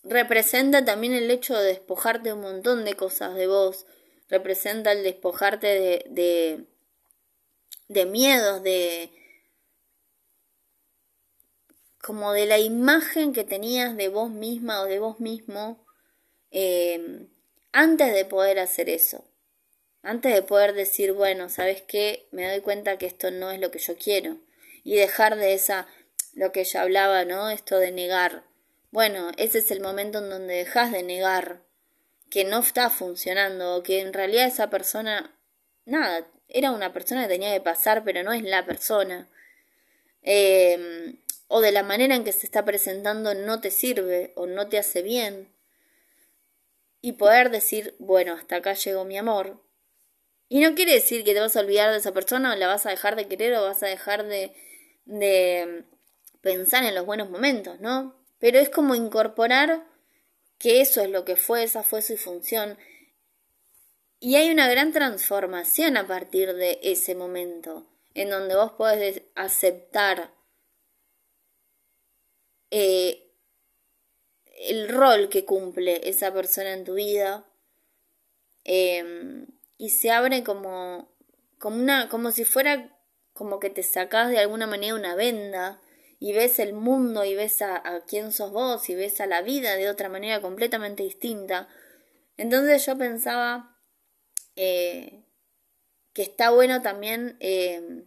representa 0.03 0.85
también 0.85 1.13
el 1.13 1.29
hecho 1.31 1.57
de 1.57 1.67
despojarte 1.67 2.33
un 2.33 2.41
montón 2.41 2.85
de 2.85 2.95
cosas 2.95 3.35
de 3.35 3.47
vos, 3.47 3.85
representa 4.29 4.91
el 4.91 5.03
despojarte 5.03 5.67
de, 5.67 6.05
de, 6.09 6.65
de 7.87 8.05
miedos, 8.05 8.63
de 8.63 9.11
como 12.07 12.31
de 12.31 12.45
la 12.45 12.57
imagen 12.57 13.33
que 13.33 13.43
tenías 13.43 13.97
de 13.97 14.07
vos 14.07 14.29
misma 14.29 14.79
o 14.79 14.85
de 14.85 14.97
vos 14.97 15.19
mismo 15.19 15.85
eh, 16.51 17.27
antes 17.73 18.13
de 18.13 18.23
poder 18.23 18.59
hacer 18.59 18.87
eso, 18.87 19.25
antes 20.03 20.33
de 20.33 20.41
poder 20.41 20.73
decir, 20.73 21.11
bueno, 21.11 21.49
¿sabes 21.49 21.81
qué? 21.81 22.29
Me 22.31 22.49
doy 22.49 22.61
cuenta 22.61 22.97
que 22.97 23.07
esto 23.07 23.29
no 23.29 23.51
es 23.51 23.59
lo 23.59 23.71
que 23.71 23.79
yo 23.79 23.97
quiero 23.97 24.37
y 24.85 24.95
dejar 24.95 25.35
de 25.35 25.53
esa, 25.53 25.85
lo 26.31 26.53
que 26.53 26.61
ella 26.61 26.83
hablaba, 26.83 27.25
¿no? 27.25 27.49
Esto 27.49 27.77
de 27.77 27.91
negar. 27.91 28.45
Bueno, 28.89 29.31
ese 29.35 29.57
es 29.57 29.69
el 29.69 29.81
momento 29.81 30.19
en 30.19 30.29
donde 30.29 30.53
dejas 30.53 30.93
de 30.93 31.03
negar 31.03 31.61
que 32.29 32.45
no 32.45 32.59
está 32.59 32.89
funcionando, 32.89 33.83
que 33.83 33.99
en 33.99 34.13
realidad 34.13 34.47
esa 34.47 34.69
persona, 34.69 35.37
nada, 35.83 36.25
era 36.47 36.71
una 36.71 36.93
persona 36.93 37.23
que 37.23 37.33
tenía 37.33 37.53
que 37.53 37.59
pasar, 37.59 38.05
pero 38.05 38.23
no 38.23 38.31
es 38.31 38.43
la 38.43 38.65
persona. 38.65 39.27
Eh, 40.23 41.17
o 41.47 41.61
de 41.61 41.71
la 41.71 41.83
manera 41.83 42.15
en 42.15 42.23
que 42.23 42.31
se 42.31 42.45
está 42.45 42.65
presentando 42.65 43.33
no 43.33 43.61
te 43.61 43.71
sirve 43.71 44.33
o 44.35 44.45
no 44.45 44.67
te 44.67 44.77
hace 44.77 45.01
bien. 45.01 45.49
Y 47.01 47.13
poder 47.13 47.49
decir, 47.51 47.95
bueno, 47.99 48.33
hasta 48.33 48.57
acá 48.57 48.73
llegó 48.73 49.05
mi 49.05 49.17
amor. 49.17 49.61
Y 50.49 50.59
no 50.59 50.75
quiere 50.75 50.93
decir 50.93 51.23
que 51.23 51.33
te 51.33 51.39
vas 51.39 51.55
a 51.55 51.61
olvidar 51.61 51.91
de 51.91 51.97
esa 51.97 52.13
persona 52.13 52.53
o 52.53 52.55
la 52.55 52.67
vas 52.67 52.85
a 52.85 52.89
dejar 52.89 53.15
de 53.15 53.27
querer 53.27 53.55
o 53.55 53.63
vas 53.63 53.83
a 53.83 53.87
dejar 53.87 54.25
de, 54.25 54.53
de 55.05 55.83
pensar 56.41 56.83
en 56.83 56.95
los 56.95 57.05
buenos 57.05 57.29
momentos, 57.29 57.79
¿no? 57.79 58.15
Pero 58.39 58.59
es 58.59 58.69
como 58.69 58.95
incorporar 58.95 59.85
que 60.57 60.81
eso 60.81 61.01
es 61.01 61.09
lo 61.09 61.25
que 61.25 61.35
fue, 61.35 61.63
esa 61.63 61.83
fue 61.83 62.01
su 62.01 62.17
función. 62.17 62.77
Y 64.19 64.35
hay 64.35 64.49
una 64.49 64.67
gran 64.67 64.91
transformación 64.91 65.97
a 65.97 66.07
partir 66.07 66.53
de 66.55 66.79
ese 66.81 67.13
momento, 67.13 67.85
en 68.13 68.29
donde 68.29 68.55
vos 68.55 68.71
podés 68.71 69.21
aceptar 69.35 70.31
eh, 72.71 73.27
el 74.57 74.89
rol 74.89 75.29
que 75.29 75.45
cumple 75.45 76.09
esa 76.09 76.33
persona 76.33 76.73
en 76.73 76.83
tu 76.83 76.95
vida 76.95 77.45
em, 78.63 79.47
y 79.77 79.89
se 79.89 80.11
abre 80.11 80.43
como, 80.43 81.09
como 81.59 81.77
una, 81.77 82.09
como 82.09 82.31
si 82.31 82.43
fuera 82.43 82.93
como 83.33 83.59
que 83.59 83.69
te 83.69 83.83
sacás 83.83 84.29
de 84.29 84.39
alguna 84.39 84.65
manera 84.65 84.95
una 84.95 85.15
venda 85.15 85.79
y 86.19 86.33
ves 86.33 86.57
el 86.57 86.73
mundo 86.73 87.23
y 87.23 87.35
ves 87.35 87.61
a, 87.61 88.03
quién 88.07 88.31
sos 88.31 88.51
vos 88.51 88.89
y 88.89 88.95
ves 88.95 89.21
a 89.21 89.27
la 89.27 89.43
vida 89.43 89.75
de 89.75 89.89
otra 89.89 90.09
manera 90.09 90.41
completamente 90.41 91.03
distinta. 91.03 91.67
Entonces 92.37 92.83
yo 92.85 92.97
pensaba 92.97 93.77
eh, 94.55 95.23
que 96.13 96.23
está 96.23 96.49
bueno 96.49 96.81
también 96.81 97.37
eh, 97.39 98.05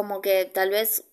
como 0.00 0.22
que 0.22 0.46
tal 0.46 0.70
vez 0.70 1.04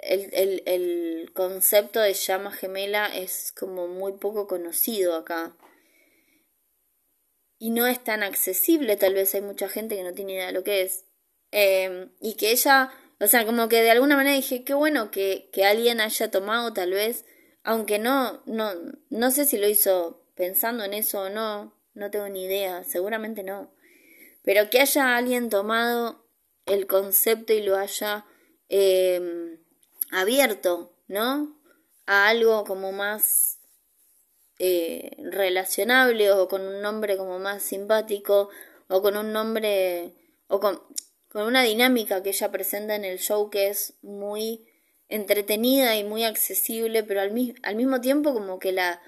el, 0.00 0.28
el, 0.32 0.62
el, 0.66 1.30
concepto 1.34 2.00
de 2.00 2.14
llama 2.14 2.50
gemela 2.50 3.06
es 3.06 3.52
como 3.56 3.86
muy 3.86 4.14
poco 4.14 4.48
conocido 4.48 5.14
acá. 5.14 5.56
Y 7.60 7.70
no 7.70 7.86
es 7.86 8.02
tan 8.02 8.24
accesible, 8.24 8.96
tal 8.96 9.14
vez 9.14 9.36
hay 9.36 9.42
mucha 9.42 9.68
gente 9.68 9.94
que 9.94 10.02
no 10.02 10.14
tiene 10.14 10.32
idea 10.32 10.46
de 10.48 10.52
lo 10.52 10.64
que 10.64 10.82
es. 10.82 11.04
Em, 11.52 12.10
y 12.20 12.34
que 12.34 12.50
ella, 12.50 12.90
o 13.20 13.28
sea, 13.28 13.46
como 13.46 13.68
que 13.68 13.82
de 13.82 13.92
alguna 13.92 14.16
manera 14.16 14.34
dije, 14.34 14.64
qué 14.64 14.74
bueno 14.74 15.12
que, 15.12 15.48
que 15.52 15.64
alguien 15.64 16.00
haya 16.00 16.28
tomado 16.28 16.72
tal 16.72 16.90
vez, 16.90 17.24
aunque 17.62 18.00
no, 18.00 18.42
no, 18.46 18.72
no 19.10 19.30
sé 19.30 19.44
si 19.44 19.58
lo 19.58 19.68
hizo 19.68 20.24
pensando 20.34 20.82
en 20.82 20.92
eso 20.92 21.22
o 21.22 21.30
no, 21.30 21.72
no 21.94 22.10
tengo 22.10 22.28
ni 22.28 22.46
idea, 22.46 22.82
seguramente 22.82 23.44
no. 23.44 23.70
Pero 24.42 24.70
que 24.70 24.80
haya 24.80 25.16
alguien 25.16 25.50
tomado 25.50 26.27
el 26.68 26.86
concepto 26.86 27.52
y 27.52 27.62
lo 27.62 27.76
haya 27.76 28.24
em, 28.68 29.58
abierto, 30.10 30.94
¿no? 31.06 31.56
A 32.06 32.28
algo 32.28 32.64
como 32.64 32.92
más 32.92 33.58
eh, 34.58 35.16
relacionable 35.18 36.32
o 36.32 36.48
con 36.48 36.62
un 36.62 36.80
nombre 36.80 37.16
como 37.16 37.38
más 37.38 37.62
simpático 37.62 38.48
o 38.88 39.02
con 39.02 39.16
un 39.16 39.32
nombre 39.32 40.14
o 40.48 40.60
con, 40.60 40.82
una 41.34 41.62
dinámica 41.62 42.22
que 42.22 42.30
ella 42.30 42.50
presenta 42.50 42.96
en 42.96 43.04
el 43.04 43.18
show 43.18 43.50
que 43.50 43.68
es 43.68 43.94
muy 44.02 44.66
entretenida 45.08 45.96
y 45.96 46.04
muy 46.04 46.24
accesible, 46.24 47.04
pero 47.04 47.20
al, 47.20 47.54
al 47.62 47.76
mismo 47.76 48.00
tiempo 48.00 48.32
como 48.32 48.58
que 48.58 48.72
la... 48.72 49.00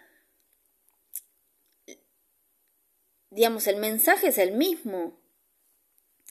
digamos, 3.30 3.66
el 3.66 3.76
mensaje 3.76 4.28
es 4.28 4.38
el 4.38 4.52
mismo. 4.52 5.19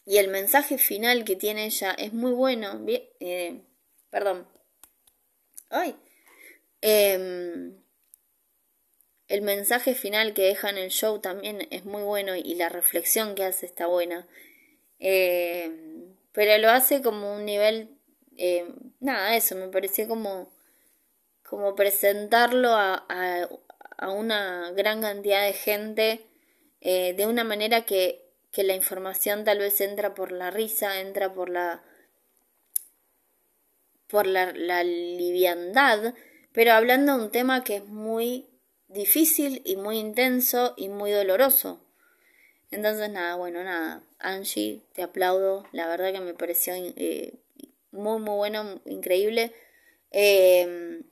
Y 0.10 0.18
el 0.18 0.28
mensaje 0.28 0.80
final 0.80 1.24
que 1.24 1.36
tiene 1.36 1.68
ella 1.68 1.92
es 1.92 2.14
muy 2.14 2.32
bueno. 2.32 2.84
Eh, 3.20 3.62
perdón. 4.10 4.48
Ay. 5.70 5.96
Em, 6.82 7.76
el 9.28 9.42
mensaje 9.44 9.94
final 9.94 10.34
que 10.34 10.42
deja 10.42 10.72
en 10.72 10.80
el 10.80 10.90
show 10.90 11.20
también 11.20 11.68
es 11.70 11.86
muy 11.86 12.02
bueno 12.02 12.36
y 12.36 12.56
la 12.56 12.70
reflexión 12.70 13.36
que 13.36 13.44
hace 13.44 13.68
está 13.68 13.86
buena. 13.86 14.28
Eh, 14.98 15.72
pero 16.32 16.58
lo 16.58 16.72
hace 16.72 17.04
como 17.04 17.36
un 17.36 17.46
nivel, 17.46 17.96
eh, 18.36 18.66
nada, 19.00 19.36
eso, 19.36 19.56
me 19.58 19.68
pareció 19.68 20.08
como, 20.08 20.52
como 21.44 21.76
presentarlo 21.76 22.70
a, 22.70 23.06
a, 24.00 24.10
una 24.10 24.72
gran 24.72 25.02
cantidad 25.02 25.46
de 25.46 25.54
gente 25.54 26.22
eh, 26.82 27.14
de 27.14 27.28
una 27.28 27.44
manera 27.44 27.86
que, 27.86 28.29
que 28.52 28.64
la 28.64 28.76
información 28.76 29.44
tal 29.44 29.60
vez 29.60 29.80
entra 29.82 30.14
por 30.14 30.32
la 30.32 30.52
risa, 30.52 31.00
entra 31.00 31.34
por 31.34 31.50
la 31.50 31.84
por 34.10 34.26
la, 34.26 34.52
liviandad, 34.84 36.16
pero 36.52 36.74
hablando 36.74 37.16
de 37.16 37.24
un 37.26 37.32
tema 37.32 37.64
que 37.64 37.78
es 37.78 37.86
muy 37.86 38.50
difícil 38.88 39.62
y 39.66 39.76
muy 39.76 40.00
intenso 40.00 40.74
y 40.76 40.90
muy 40.90 41.12
doloroso. 41.12 41.86
Entonces, 42.72 43.10
nada, 43.12 43.36
bueno, 43.36 43.64
nada. 43.64 44.04
Angie, 44.18 44.82
te 44.94 45.04
aplaudo. 45.04 45.64
La 45.72 45.88
verdad 45.88 46.12
que 46.12 46.22
me 46.22 46.34
pareció 46.34 46.74
eh, 46.76 47.40
muy, 47.92 48.20
muy 48.20 48.36
bueno, 48.36 48.82
increíble. 48.86 49.54
Em, 50.12 51.04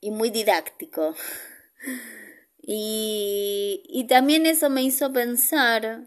y 0.00 0.10
muy 0.10 0.30
didáctico. 0.30 1.14
y, 2.62 3.82
y 3.88 4.06
también 4.06 4.44
eso 4.46 4.68
me 4.68 4.82
hizo 4.82 5.12
pensar, 5.12 6.06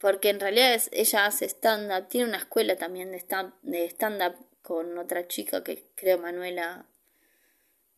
porque 0.00 0.30
en 0.30 0.40
realidad 0.40 0.80
ella 0.92 1.26
hace 1.26 1.46
stand-up, 1.46 2.08
tiene 2.08 2.28
una 2.28 2.38
escuela 2.38 2.76
también 2.76 3.10
de 3.12 3.84
stand-up 3.88 4.34
con 4.62 4.96
otra 4.98 5.28
chica 5.28 5.62
que 5.62 5.90
creo 5.94 6.18
Manuela. 6.18 6.86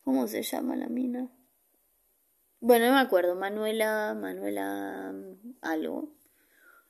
¿Cómo 0.04 0.26
se 0.26 0.42
llama 0.42 0.74
la 0.74 0.88
mina? 0.88 1.28
Bueno, 2.60 2.86
no 2.86 2.92
me 2.92 3.00
acuerdo, 3.00 3.34
Manuela, 3.34 4.14
Manuela 4.14 5.14
algo. 5.60 6.12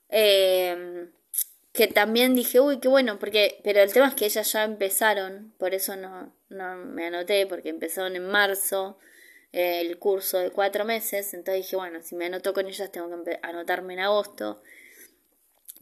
Eh, 0.09 1.10
que 1.73 1.88
también 1.88 2.35
dije, 2.35 2.60
uy, 2.60 2.81
qué 2.81 2.88
bueno, 2.88 3.19
porque, 3.19 3.60
pero 3.65 3.81
el 3.81 3.92
tema 3.92 4.08
es 4.08 4.15
que 4.15 4.27
ellas 4.27 4.52
ya 4.52 4.65
empezaron, 4.65 5.54
por 5.58 5.75
eso 5.75 5.96
no, 5.96 6.35
no 6.50 6.77
me 6.77 7.06
anoté, 7.06 7.46
porque 7.46 7.71
empezaron 7.71 8.15
en 8.17 8.29
marzo 8.29 8.98
eh, 9.52 9.81
el 9.81 9.98
curso 9.98 10.38
de 10.38 10.50
cuatro 10.50 10.85
meses, 10.85 11.33
entonces 11.33 11.65
dije, 11.65 11.77
bueno, 11.77 12.02
si 12.02 12.15
me 12.15 12.27
anoto 12.27 12.52
con 12.52 12.67
ellas 12.67 12.92
tengo 12.92 13.25
que 13.25 13.38
anotarme 13.42 13.94
en 13.94 14.00
agosto, 14.00 14.63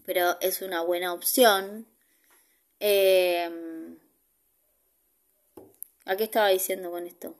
pero 0.04 0.38
es 0.40 0.62
una 0.62 0.82
buena 0.82 1.12
opción. 1.12 1.86
Eh, 2.80 3.50
¿A 6.06 6.16
qué 6.16 6.24
estaba 6.24 6.48
diciendo 6.48 6.90
con 6.90 7.06
esto? 7.06 7.36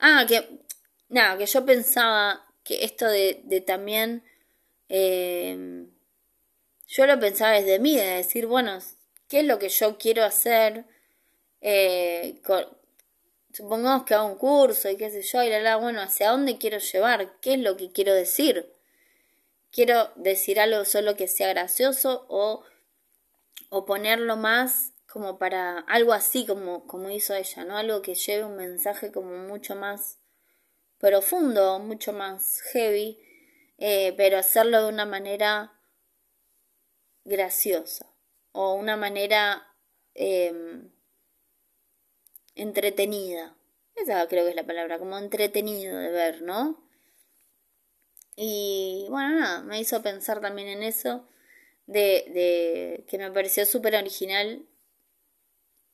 Ah, 0.00 0.24
que, 0.26 0.60
nada, 1.08 1.38
que 1.38 1.46
yo 1.46 1.64
pensaba 1.64 2.46
que 2.64 2.84
esto 2.84 3.06
de, 3.06 3.42
de 3.44 3.60
también, 3.60 4.24
eh, 4.88 5.86
yo 6.88 7.06
lo 7.06 7.20
pensaba 7.20 7.52
desde 7.52 7.78
mí, 7.78 7.96
de 7.96 8.16
decir, 8.16 8.46
bueno, 8.46 8.78
¿qué 9.28 9.40
es 9.40 9.46
lo 9.46 9.58
que 9.58 9.68
yo 9.68 9.98
quiero 9.98 10.24
hacer? 10.24 10.86
Eh, 11.60 12.40
supongamos 13.52 14.04
que 14.04 14.14
hago 14.14 14.26
un 14.26 14.38
curso 14.38 14.88
y 14.88 14.96
qué 14.96 15.10
sé 15.10 15.22
yo, 15.22 15.42
y 15.42 15.50
la, 15.50 15.60
la, 15.60 15.76
bueno, 15.76 16.00
¿hacia 16.00 16.30
dónde 16.30 16.58
quiero 16.58 16.78
llevar? 16.78 17.38
¿Qué 17.40 17.54
es 17.54 17.60
lo 17.60 17.76
que 17.76 17.92
quiero 17.92 18.14
decir? 18.14 18.72
¿Quiero 19.70 20.10
decir 20.16 20.58
algo 20.58 20.84
solo 20.84 21.16
que 21.16 21.28
sea 21.28 21.48
gracioso 21.48 22.26
o, 22.28 22.64
o 23.68 23.84
ponerlo 23.84 24.36
más 24.36 24.92
como 25.06 25.38
para 25.38 25.80
algo 25.80 26.12
así 26.12 26.46
como, 26.46 26.86
como 26.86 27.10
hizo 27.10 27.34
ella, 27.34 27.64
¿no? 27.64 27.76
Algo 27.76 28.02
que 28.02 28.14
lleve 28.14 28.44
un 28.44 28.56
mensaje 28.56 29.10
como 29.10 29.36
mucho 29.36 29.74
más 29.74 30.18
profundo, 30.98 31.78
mucho 31.78 32.12
más 32.12 32.60
heavy, 32.72 33.18
eh, 33.78 34.14
pero 34.16 34.38
hacerlo 34.38 34.82
de 34.82 34.88
una 34.88 35.06
manera 35.06 35.72
graciosa 37.24 38.06
o 38.52 38.74
una 38.74 38.96
manera 38.96 39.74
em, 40.14 40.90
entretenida. 42.54 43.56
Esa 43.96 44.26
creo 44.28 44.44
que 44.44 44.50
es 44.50 44.56
la 44.56 44.66
palabra, 44.66 44.98
como 44.98 45.18
entretenido 45.18 45.98
de 45.98 46.10
ver, 46.10 46.42
¿no? 46.42 46.89
Y 48.42 49.04
bueno, 49.10 49.38
nada, 49.38 49.62
me 49.64 49.78
hizo 49.78 50.00
pensar 50.00 50.40
también 50.40 50.68
en 50.68 50.82
eso, 50.82 51.28
de, 51.86 52.24
de 52.32 53.04
que 53.06 53.18
me 53.18 53.30
pareció 53.30 53.66
súper 53.66 53.94
original, 53.94 54.64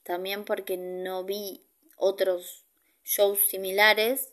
también 0.04 0.44
porque 0.44 0.76
no 0.76 1.24
vi 1.24 1.66
otros 1.96 2.64
shows 3.02 3.40
similares 3.48 4.32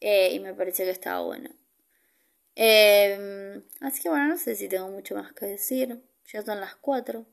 eh, 0.00 0.30
y 0.32 0.40
me 0.40 0.52
pareció 0.52 0.84
que 0.84 0.90
estaba 0.90 1.20
bueno. 1.20 1.50
Em, 2.56 3.62
así 3.82 4.02
que 4.02 4.08
bueno, 4.08 4.26
no 4.26 4.36
sé 4.36 4.56
si 4.56 4.68
tengo 4.68 4.88
mucho 4.88 5.14
más 5.14 5.32
que 5.32 5.46
decir. 5.46 6.02
Ya 6.32 6.42
son 6.42 6.58
las 6.58 6.74
4. 6.74 7.24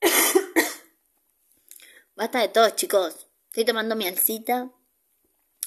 Basta 2.14 2.40
de 2.40 2.48
todos, 2.50 2.76
chicos. 2.76 3.26
Estoy 3.48 3.64
tomando 3.64 3.96
mi 3.96 4.06
alcita. 4.06 4.70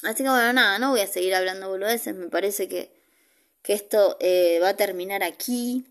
Así 0.05 0.23
que 0.23 0.29
bueno, 0.29 0.53
nada, 0.53 0.79
no 0.79 0.91
voy 0.91 1.01
a 1.01 1.07
seguir 1.07 1.33
hablando 1.33 1.69
boludeces. 1.69 2.15
Me 2.15 2.27
parece 2.27 2.67
que, 2.69 2.91
que 3.61 3.73
esto 3.73 4.17
eh, 4.19 4.59
va 4.61 4.69
a 4.69 4.77
terminar 4.77 5.23
aquí. 5.23 5.85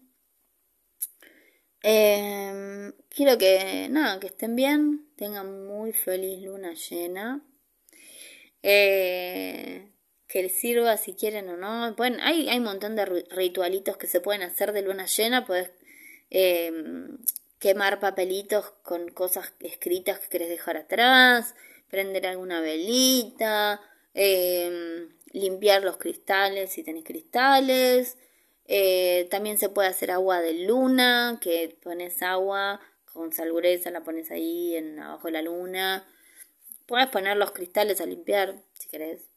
Em, 1.82 2.92
quiero 3.10 3.36
que, 3.36 3.88
nada, 3.90 4.20
que 4.20 4.28
estén 4.28 4.56
bien. 4.56 5.08
Tengan 5.16 5.66
muy 5.66 5.92
feliz 5.92 6.42
luna 6.42 6.74
llena. 6.74 7.44
Eh, 8.62 9.90
que 10.28 10.42
les 10.42 10.52
sirva 10.52 10.96
si 10.96 11.14
quieren 11.14 11.48
o 11.48 11.56
no. 11.56 11.94
Hay, 12.22 12.48
hay 12.48 12.58
un 12.58 12.64
montón 12.64 12.96
de 12.96 13.04
ritualitos 13.04 13.96
que 13.96 14.06
se 14.06 14.20
pueden 14.20 14.42
hacer 14.42 14.72
de 14.72 14.82
luna 14.82 15.06
llena. 15.06 15.44
Puedes 15.44 15.70
em, 16.30 17.18
quemar 17.58 17.98
papelitos 17.98 18.70
con 18.82 19.08
cosas 19.08 19.52
escritas 19.60 20.20
que 20.20 20.28
querés 20.28 20.48
dejar 20.48 20.76
atrás, 20.76 21.54
prender 21.88 22.26
alguna 22.26 22.60
velita, 22.60 23.80
em, 24.14 25.08
limpiar 25.32 25.82
los 25.82 25.96
cristales 25.96 26.72
si 26.72 26.82
tenés 26.82 27.04
cristales. 27.04 28.16
Eh, 28.66 29.28
también 29.30 29.58
se 29.58 29.68
puede 29.68 29.88
hacer 29.88 30.10
agua 30.10 30.40
de 30.40 30.54
luna, 30.54 31.38
que 31.40 31.76
pones 31.82 32.22
agua 32.22 32.80
con 33.12 33.32
salureza, 33.32 33.90
la 33.90 34.02
pones 34.02 34.30
ahí 34.30 34.76
en 34.76 34.98
abajo 34.98 35.28
de 35.28 35.32
la 35.32 35.42
luna. 35.42 36.06
Puedes 36.86 37.08
poner 37.08 37.36
los 37.36 37.52
cristales 37.52 38.00
a 38.00 38.06
limpiar 38.06 38.62
si 38.74 38.88
querés. 38.88 39.30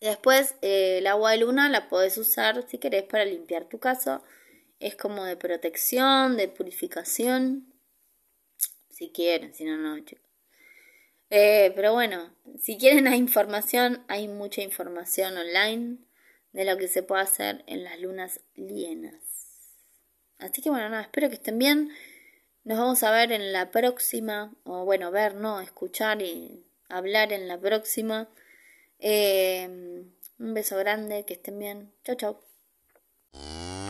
Después 0.00 0.54
eh, 0.62 0.98
el 0.98 1.06
agua 1.06 1.32
de 1.32 1.38
luna 1.38 1.68
la 1.68 1.88
puedes 1.88 2.18
usar 2.18 2.68
si 2.68 2.78
querés 2.78 3.04
para 3.04 3.24
limpiar 3.24 3.68
tu 3.68 3.78
casa. 3.78 4.22
Es 4.78 4.94
como 4.94 5.24
de 5.24 5.36
protección, 5.36 6.36
de 6.36 6.48
purificación. 6.48 7.72
Si 8.90 9.10
quieren, 9.10 9.54
si 9.54 9.64
no, 9.64 9.76
no, 9.76 9.98
chicos. 10.04 10.25
Eh, 11.30 11.72
pero 11.74 11.92
bueno, 11.92 12.34
si 12.60 12.78
quieren 12.78 13.06
hay 13.08 13.18
información, 13.18 14.04
hay 14.08 14.28
mucha 14.28 14.62
información 14.62 15.36
online 15.36 15.98
de 16.52 16.64
lo 16.64 16.76
que 16.76 16.88
se 16.88 17.02
puede 17.02 17.22
hacer 17.22 17.64
en 17.66 17.84
las 17.84 18.00
lunas 18.00 18.40
llenas. 18.54 19.14
Así 20.38 20.62
que 20.62 20.70
bueno, 20.70 20.88
nada, 20.88 21.02
espero 21.02 21.28
que 21.28 21.36
estén 21.36 21.58
bien. 21.58 21.90
Nos 22.64 22.78
vamos 22.78 23.02
a 23.02 23.10
ver 23.10 23.32
en 23.32 23.52
la 23.52 23.70
próxima, 23.70 24.52
o 24.64 24.84
bueno, 24.84 25.10
ver, 25.10 25.34
no, 25.34 25.60
escuchar 25.60 26.20
y 26.20 26.66
hablar 26.88 27.32
en 27.32 27.46
la 27.46 27.58
próxima. 27.58 28.28
Eh, 28.98 29.68
un 30.38 30.54
beso 30.54 30.76
grande, 30.76 31.24
que 31.24 31.34
estén 31.34 31.58
bien. 31.58 31.92
Chau, 32.04 32.16
chau. 32.16 33.85